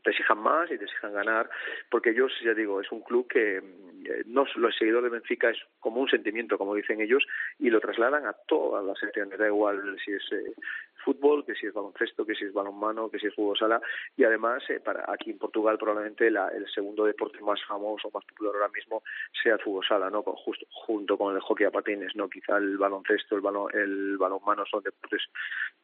[0.01, 1.49] te exijan más y te exijan ganar
[1.91, 5.57] porque ellos ya digo es un club que eh, no los seguidores de Benfica es
[5.81, 7.25] como un sentimiento como dicen ellos
[7.59, 10.53] y lo trasladan a todas las secciones da igual si es eh,
[11.05, 13.79] fútbol, que si es baloncesto, que si es balonmano, que si es fútbol sala
[14.17, 18.25] y además eh, para aquí en Portugal probablemente la, el segundo deporte más famoso, más
[18.25, 19.03] popular ahora mismo
[19.41, 20.23] sea el fútbol sala, ¿no?
[20.23, 22.27] Con, justo, junto con el hockey a patines, ¿no?
[22.27, 25.21] Quizá el baloncesto, el balon, el balonmano son deportes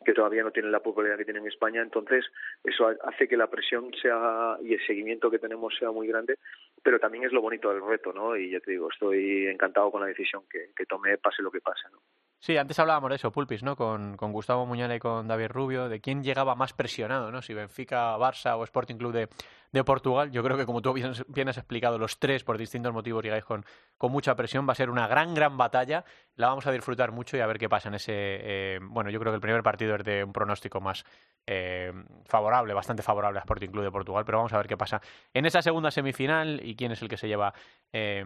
[0.04, 2.26] que todavía no tienen la popularidad que tienen en España, entonces
[2.64, 6.40] eso hace que la presión sea y el seguimiento que tenemos sea muy grande,
[6.82, 8.36] pero también es lo bonito del reto, ¿no?
[8.36, 11.62] Y ya te digo, estoy encantado con la decisión que, que tomé, pase lo que
[11.62, 12.00] pase, ¿no?
[12.44, 13.76] Sí, antes hablábamos de eso, Pulpis, ¿no?
[13.76, 17.44] Con, con Gustavo Muñoz y con David Rubio, de quién llegaba más presionado, ¿no?
[17.44, 19.30] Si Benfica, Barça o Sporting Club de,
[19.72, 20.32] de Portugal.
[20.32, 23.66] Yo creo que, como tú bien, has explicado, los tres, por distintos motivos, llegáis con,
[23.98, 24.68] con mucha presión.
[24.68, 26.04] Va a ser una gran, gran batalla.
[26.36, 28.14] La vamos a disfrutar mucho y a ver qué pasa en ese.
[28.14, 31.06] Eh, bueno, yo creo que el primer partido es de un pronóstico más
[31.48, 31.92] eh,
[32.26, 35.02] favorable, bastante favorable a Sporting Club de Portugal, pero vamos a ver qué pasa
[35.34, 37.54] en esa segunda semifinal y quién es el que se lleva
[37.92, 38.24] eh,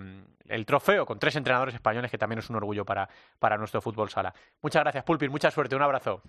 [0.47, 3.07] el trofeo con tres entrenadores españoles, que también es un orgullo para,
[3.39, 4.33] para nuestro fútbol sala.
[4.61, 5.29] Muchas gracias, Pulpir.
[5.29, 5.75] Mucha suerte.
[5.75, 6.21] Un abrazo.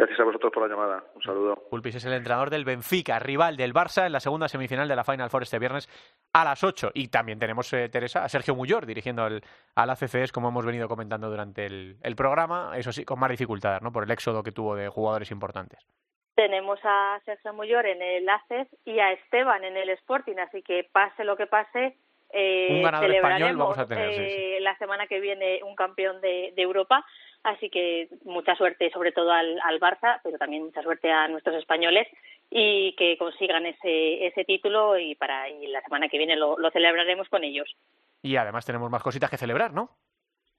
[0.00, 1.04] Gracias a vosotros por la llamada.
[1.14, 1.62] Un saludo.
[1.68, 5.04] Pulpis es el entrenador del Benfica, rival del Barça en la segunda semifinal de la
[5.04, 5.90] Final Four este viernes
[6.32, 6.92] a las 8.
[6.94, 9.42] Y también tenemos, eh, Teresa, a Sergio Muyor dirigiendo al,
[9.74, 12.72] al ACCS, como hemos venido comentando durante el, el, programa.
[12.78, 13.92] Eso sí, con más dificultades, ¿no?
[13.92, 15.86] Por el éxodo que tuvo de jugadores importantes.
[16.34, 20.88] Tenemos a Sergio Muyor en el ACES y a Esteban en el Sporting, así que
[20.90, 21.98] pase lo que pase,
[22.32, 26.52] eh, un ganador español vamos a tener eh, la semana que viene un campeón de,
[26.54, 27.04] de Europa
[27.42, 31.56] Así que mucha suerte sobre todo al, al Barça, pero también mucha suerte a nuestros
[31.56, 32.06] españoles
[32.50, 36.70] y que consigan ese, ese título y para y la semana que viene lo, lo
[36.70, 37.74] celebraremos con ellos.
[38.22, 39.90] Y además tenemos más cositas que celebrar, ¿no?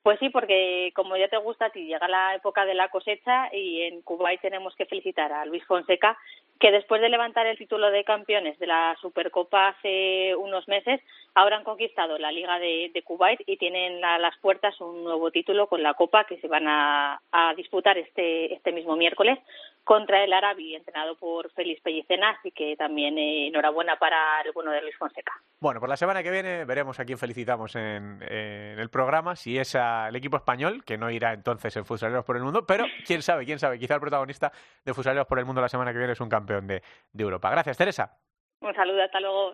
[0.04, 3.54] Pues sí, porque como ya te gusta a ti, llega la época de la cosecha
[3.54, 6.18] y en Kuwait tenemos que felicitar a Luis Fonseca,
[6.62, 11.02] que después de levantar el título de campeones de la Supercopa hace unos meses,
[11.34, 15.32] ahora han conquistado la Liga de, de Kuwait y tienen a las puertas un nuevo
[15.32, 19.40] título con la Copa que se van a, a disputar este, este mismo miércoles
[19.92, 24.72] contra el Arabi, entrenado por Félix Pellicena, así que también eh, enhorabuena para el bueno
[24.72, 25.34] de Luis Fonseca.
[25.60, 29.58] Bueno, por la semana que viene veremos a quién felicitamos en, en el programa, si
[29.58, 33.22] es al equipo español, que no irá entonces en Fusaleros por el Mundo, pero quién
[33.22, 34.54] sabe, quién sabe, quizá el protagonista
[34.86, 36.82] de Fusaleros por el Mundo la semana que viene es un campeón de,
[37.12, 37.50] de Europa.
[37.50, 38.18] Gracias, Teresa.
[38.62, 39.54] Un saludo, hasta luego.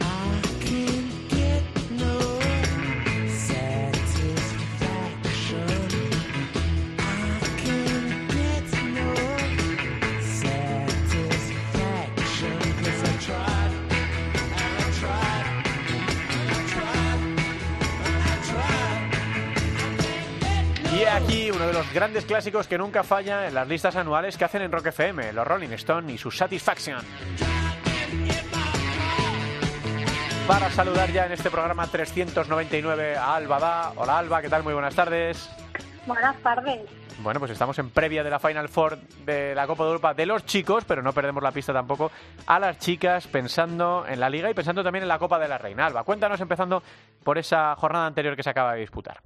[21.51, 24.71] Uno de los grandes clásicos que nunca falla en las listas anuales que hacen en
[24.71, 26.99] Rock FM, los Rolling Stone y su Satisfaction.
[30.47, 33.93] Para saludar ya en este programa 399 a Alba Da.
[33.95, 34.63] Hola Alba, ¿qué tal?
[34.63, 35.49] Muy buenas tardes.
[36.05, 36.81] Buenas tardes.
[37.19, 40.25] Bueno, pues estamos en previa de la Final Four de la Copa de Europa de
[40.25, 42.11] los chicos, pero no perdemos la pista tampoco
[42.47, 45.57] a las chicas pensando en la liga y pensando también en la Copa de la
[45.57, 45.85] Reina.
[45.85, 46.81] Alba, cuéntanos empezando
[47.23, 49.21] por esa jornada anterior que se acaba de disputar.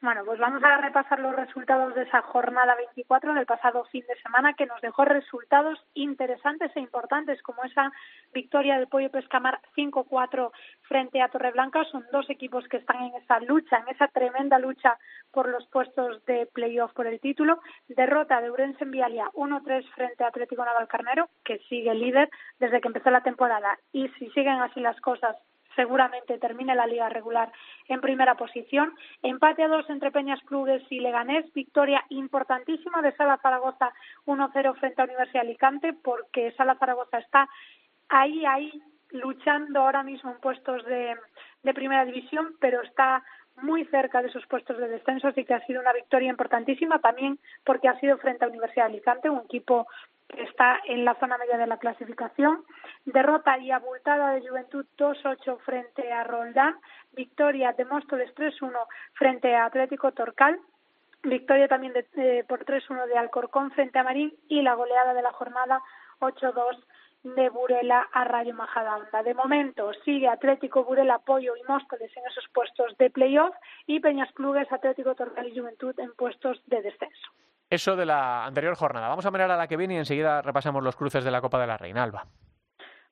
[0.00, 4.14] Bueno, pues vamos a repasar los resultados de esa jornada 24 del pasado fin de
[4.22, 7.90] semana que nos dejó resultados interesantes e importantes como esa
[8.32, 11.82] victoria del Pollo Pescamar 5-4 frente a Torreblanca.
[11.90, 14.96] Son dos equipos que están en esa lucha, en esa tremenda lucha
[15.32, 17.58] por los puestos de playoff por el título.
[17.88, 22.30] Derrota de Urense en Vialia 1-3 frente a Atlético Navalcarnero, que sigue líder
[22.60, 23.76] desde que empezó la temporada.
[23.90, 25.36] Y si siguen así las cosas,
[25.78, 27.52] seguramente termine la liga regular
[27.86, 28.92] en primera posición.
[29.22, 31.44] Empate a dos entre Peñas Clubes y Leganés.
[31.54, 33.92] Victoria importantísima de Sala Zaragoza
[34.26, 37.48] 1-0 frente a Universidad de Alicante porque Sala Zaragoza está
[38.08, 41.14] ahí, ahí luchando ahora mismo en puestos de,
[41.74, 43.22] primera división, pero está
[43.62, 47.38] muy cerca de esos puestos de descenso, así que ha sido una victoria importantísima también
[47.64, 49.86] porque ha sido frente a Universidad de Alicante, un equipo
[50.28, 52.64] que está en la zona media de la clasificación.
[53.04, 56.76] Derrota y abultada de Juventud 2-8 frente a Roldán.
[57.12, 58.72] Victoria de Móstoles 3-1
[59.14, 60.60] frente a Atlético Torcal.
[61.22, 65.32] Victoria también eh, por 3-1 de Alcorcón frente a Marín y la goleada de la
[65.32, 65.82] jornada
[66.20, 66.78] 8-2
[67.22, 69.22] de Burela a Rayo Majadahonda.
[69.22, 73.54] De momento sigue Atlético, Burela, Pollo y Móstoles en esos puestos de playoff
[73.86, 77.32] y Peñas Clubes, Atlético Torcal y Juventud en puestos de descenso.
[77.70, 79.08] Eso de la anterior jornada.
[79.08, 81.60] Vamos a mirar a la que viene y enseguida repasamos los cruces de la Copa
[81.60, 82.26] de la Reina, Alba.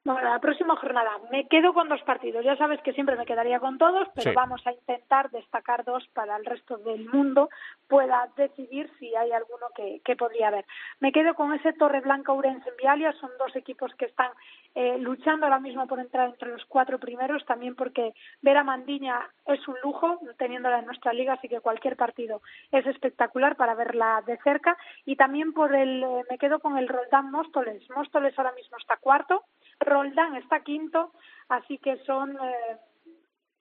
[0.06, 2.44] Bueno, la próxima jornada me quedo con dos partidos.
[2.44, 4.36] Ya sabes que siempre me quedaría con todos, pero Sí.
[4.36, 7.48] vamos a intentar destacar dos para el resto del mundo
[7.88, 10.64] pueda decidir si hay alguno que, que podría haber.
[11.00, 13.12] Me quedo con ese Torreblanca Urense en Vialia.
[13.14, 14.30] Son dos equipos que están
[14.76, 19.20] eh, luchando ahora mismo por entrar entre los cuatro primeros, también porque ver a Mandiña
[19.46, 24.22] es un lujo teniéndola en nuestra liga, así que cualquier partido es espectacular para verla
[24.24, 24.76] de cerca.
[25.04, 27.82] Y también por el, eh, me quedo con el Roldán Móstoles.
[27.90, 29.42] Móstoles ahora mismo está cuarto,
[29.80, 31.12] Roldán está quinto,
[31.48, 32.76] así que son eh,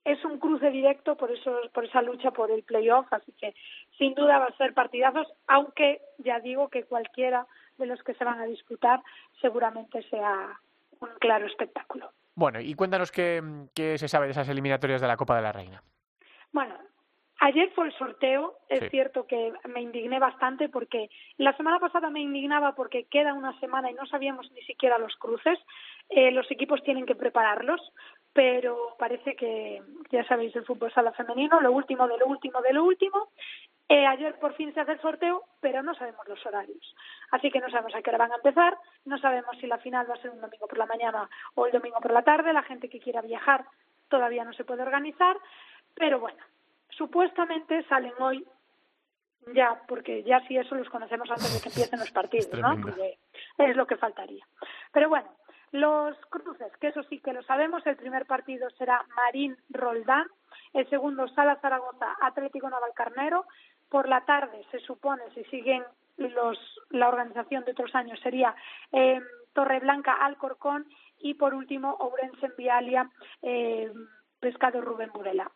[0.05, 3.55] es un cruce directo por eso por esa lucha por el playoff, así que
[3.97, 7.47] sin duda va a ser partidazos, aunque ya digo que cualquiera
[7.77, 9.01] de los que se van a disputar
[9.41, 10.59] seguramente sea
[10.99, 12.11] un claro espectáculo.
[12.35, 13.41] Bueno, y cuéntanos qué,
[13.73, 15.81] qué se sabe de esas eliminatorias de la Copa de la Reina.
[16.51, 16.75] Bueno,
[17.41, 22.21] Ayer fue el sorteo, es cierto que me indigné bastante porque la semana pasada me
[22.21, 25.59] indignaba porque queda una semana y no sabíamos ni siquiera los cruces.
[26.09, 27.81] Eh, los equipos tienen que prepararlos,
[28.33, 29.81] pero parece que,
[30.11, 33.29] ya sabéis, el fútbol sala femenino, lo último de lo último de lo último.
[33.87, 36.95] Eh, ayer por fin se hace el sorteo, pero no sabemos los horarios.
[37.31, 40.09] Así que no sabemos a qué hora van a empezar, no sabemos si la final
[40.09, 42.51] va a ser un domingo por la mañana o el domingo por la tarde.
[42.51, 43.65] La gente que quiera viajar
[44.09, 45.37] todavía no se puede organizar,
[45.93, 46.39] pero bueno,
[46.89, 48.45] supuestamente salen hoy
[49.53, 52.81] ya, porque ya si eso los conocemos antes de que empiecen los partidos, ¿no?
[52.81, 53.19] Porque
[53.59, 54.43] es lo que faltaría.
[54.91, 55.29] Pero bueno,
[55.71, 60.27] los cruces, que eso sí que lo sabemos, el primer partido será Marín Roldán,
[60.73, 63.45] el segundo Sala Zaragoza Atlético Navalcarnero,
[63.89, 65.83] por la tarde se supone, si siguen
[66.17, 66.57] los,
[66.89, 68.55] la organización de otros años, sería
[68.91, 69.21] eh,
[69.53, 70.85] Torreblanca Alcorcón
[71.19, 73.09] y por último Ourense Vialia
[73.41, 73.91] eh,
[74.39, 75.49] Pescado Rubén Burela.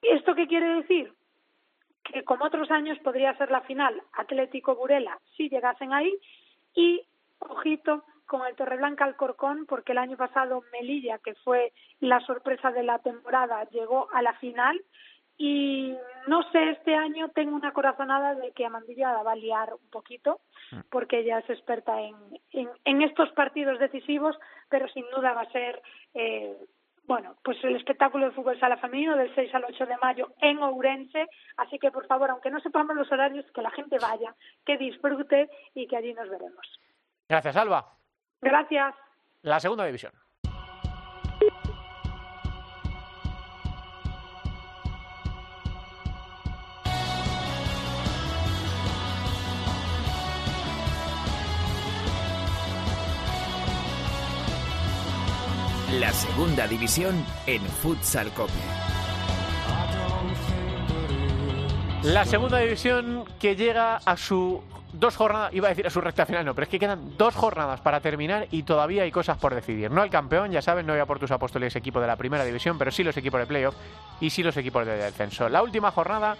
[0.00, 1.12] ¿Esto qué quiere decir?
[2.04, 6.12] Que como otros años podría ser la final Atlético Burela si llegasen ahí
[6.74, 7.02] y
[7.38, 12.82] ojito con el Torreblanca Alcorcón porque el año pasado Melilla, que fue la sorpresa de
[12.82, 14.80] la temporada, llegó a la final
[15.36, 15.94] y
[16.28, 19.90] no sé, este año tengo una corazonada de que Amandilla la va a liar un
[19.90, 20.80] poquito mm.
[20.90, 22.16] porque ella es experta en,
[22.86, 24.34] en, estos partidos decisivos,
[24.70, 25.82] pero sin duda va a ser
[26.14, 26.56] eh,
[27.04, 30.56] bueno, pues el espectáculo de fútbol sala femenino del 6 al 8 de mayo en
[30.62, 31.26] Ourense,
[31.58, 35.50] así que por favor, aunque no sepamos los horarios, que la gente vaya, que disfrute
[35.74, 36.80] y que allí nos veremos.
[37.28, 38.01] Gracias, Alba.
[38.42, 38.94] Gracias.
[39.42, 40.12] La segunda división.
[56.00, 58.52] La segunda división en Futsal Cope.
[62.02, 66.26] La segunda división que llega a su dos jornadas, iba a decir a su recta
[66.26, 69.54] final, no, pero es que quedan dos jornadas para terminar y todavía hay cosas por
[69.54, 69.90] decidir.
[69.90, 72.44] No el campeón, ya saben, no voy a por tus apóstoles equipo de la primera
[72.44, 73.74] división, pero sí los equipos de playoff
[74.20, 75.48] y sí los equipos de descenso.
[75.48, 76.36] La última jornada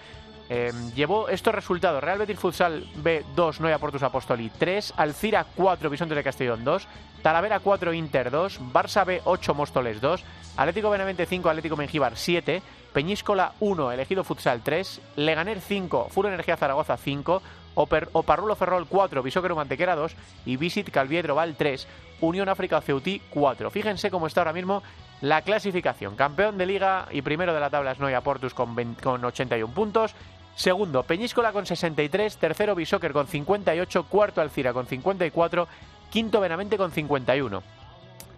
[0.49, 5.89] Em, llevó estos resultados: Real Betis Futsal B 2, Noia Portus Apostoli 3, Alcira 4,
[5.89, 6.87] Bisontes de Castellón 2,
[7.21, 10.23] Talavera 4, Inter 2, Barça B 8, Móstoles 2,
[10.57, 16.57] Atlético Benavente 5, Atlético Mengíbar 7, Peñíscola 1, Elegido Futsal 3, Leganer 5, Furo Energía
[16.57, 17.41] Zaragoza 5,
[17.75, 20.15] Oparrulo Ferrol 4, Bisóquero Mantequera 2
[20.45, 21.87] y Visit Calviedro Val 3,
[22.21, 23.69] Unión África Ceutí 4.
[23.71, 24.83] Fíjense cómo está ahora mismo
[25.21, 26.15] la clasificación.
[26.15, 30.15] Campeón de liga y primero de la tabla es Noia Portus con, con 81 puntos.
[30.55, 32.37] Segundo, Peñíscola con 63.
[32.37, 34.03] Tercero, Bisóquer con 58.
[34.03, 35.67] Cuarto, Alcira con 54.
[36.11, 37.63] Quinto, Benavente con 51.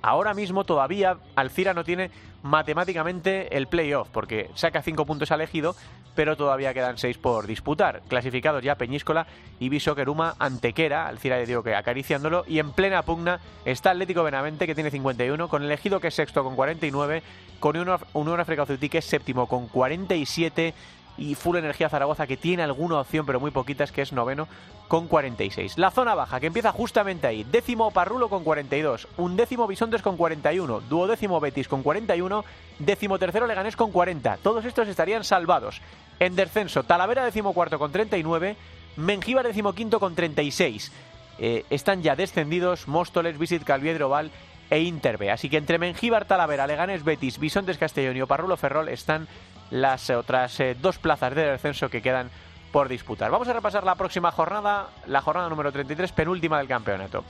[0.01, 2.11] Ahora mismo todavía Alcira no tiene
[2.43, 5.75] matemáticamente el playoff, porque saca 5 puntos elegido,
[6.13, 8.01] pero todavía quedan 6 por disputar.
[8.07, 9.25] Clasificados ya Peñíscola
[9.59, 9.69] y
[10.07, 14.75] Uma Antequera, Alcira de digo que acariciándolo, y en plena pugna está Atlético Benavente que
[14.75, 17.23] tiene 51, con elegido que es sexto con 49,
[17.59, 17.75] con
[18.13, 20.73] Unión África que es séptimo con 47
[21.18, 24.47] y Full Energía Zaragoza que tiene alguna opción pero muy poquitas que es noveno
[24.88, 25.78] con 46.
[25.78, 30.82] La zona baja que empieza justamente ahí, décimo Parrulo con 42, undécimo Bisontes con 41,
[30.82, 32.45] duodécimo Betis con 41,
[32.80, 34.38] décimo tercero Leganés con 40.
[34.38, 35.82] Todos estos estarían salvados.
[36.20, 38.55] En descenso, Talavera décimo cuarto con 39,
[38.97, 40.91] Mengíbar décimo quinto con 36.
[41.38, 44.32] Eh, están ya descendidos Móstoles, Visit Calviedro Val
[44.70, 45.32] e Interbe.
[45.32, 49.28] Así que entre Mengíbar, Talavera, Leganés, Betis, Bisontes Castellón y Parrulo Ferrol están
[49.72, 52.30] las otras eh, dos plazas de descenso que quedan
[52.72, 53.32] por disputar.
[53.32, 57.24] Vamos a repasar la próxima jornada, la jornada número 33, penúltima del campeonato.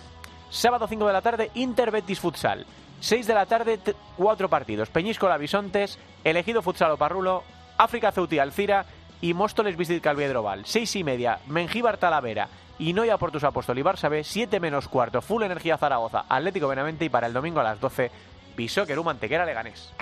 [0.50, 2.66] Sábado 5 de la tarde, Inter Betis Futsal.
[3.00, 3.80] 6 de la tarde,
[4.18, 4.90] cuatro partidos.
[4.90, 7.44] Peñíscola Bisontes, Elegido Futsal o Parrulo,
[7.78, 8.86] África Ceuti Alcira
[9.22, 10.66] y Móstoles Visit Calviedroval.
[10.66, 12.48] 6 y media, Mengíbar Talavera
[12.80, 14.24] y Noia Portus Apóstol y Barça B.
[14.24, 18.12] 7 menos cuarto, Full Energía Zaragoza, Atlético Benavente y para el domingo a las 12,
[18.56, 19.94] Bisóqueru Mantequera Leganés.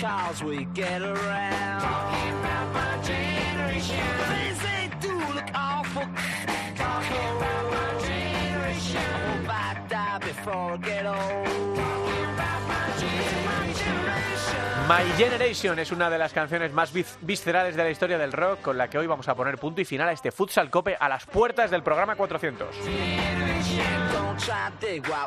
[0.00, 1.80] Just because we get around.
[1.82, 4.00] Talking about my generation.
[4.32, 6.06] Things they do look awful.
[6.74, 8.96] Talking about my generation.
[8.96, 11.76] I hope I die before I get old.
[11.76, 13.94] Talking about my generation.
[14.88, 18.78] My Generation es una de las canciones más viscerales de la historia del rock con
[18.78, 21.26] la que hoy vamos a poner punto y final a este Futsal Cope a las
[21.26, 22.74] puertas del programa 400.
[22.74, 24.09] Generation,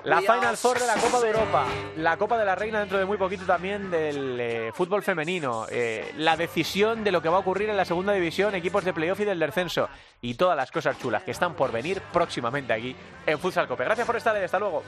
[0.04, 1.66] La Final Four de la Copa de Europa,
[1.98, 6.14] la Copa de la Reina dentro de muy poquito también del eh, fútbol femenino, eh,
[6.18, 9.20] la decisión de lo que va a ocurrir en la segunda división, equipos de playoff
[9.20, 9.90] y del descenso
[10.22, 12.96] y todas las cosas chulas que están por venir próximamente aquí
[13.26, 13.84] en Futsal Cope.
[13.84, 14.84] Gracias por estar ahí, hasta luego.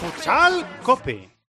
[0.00, 1.39] Futsal Cope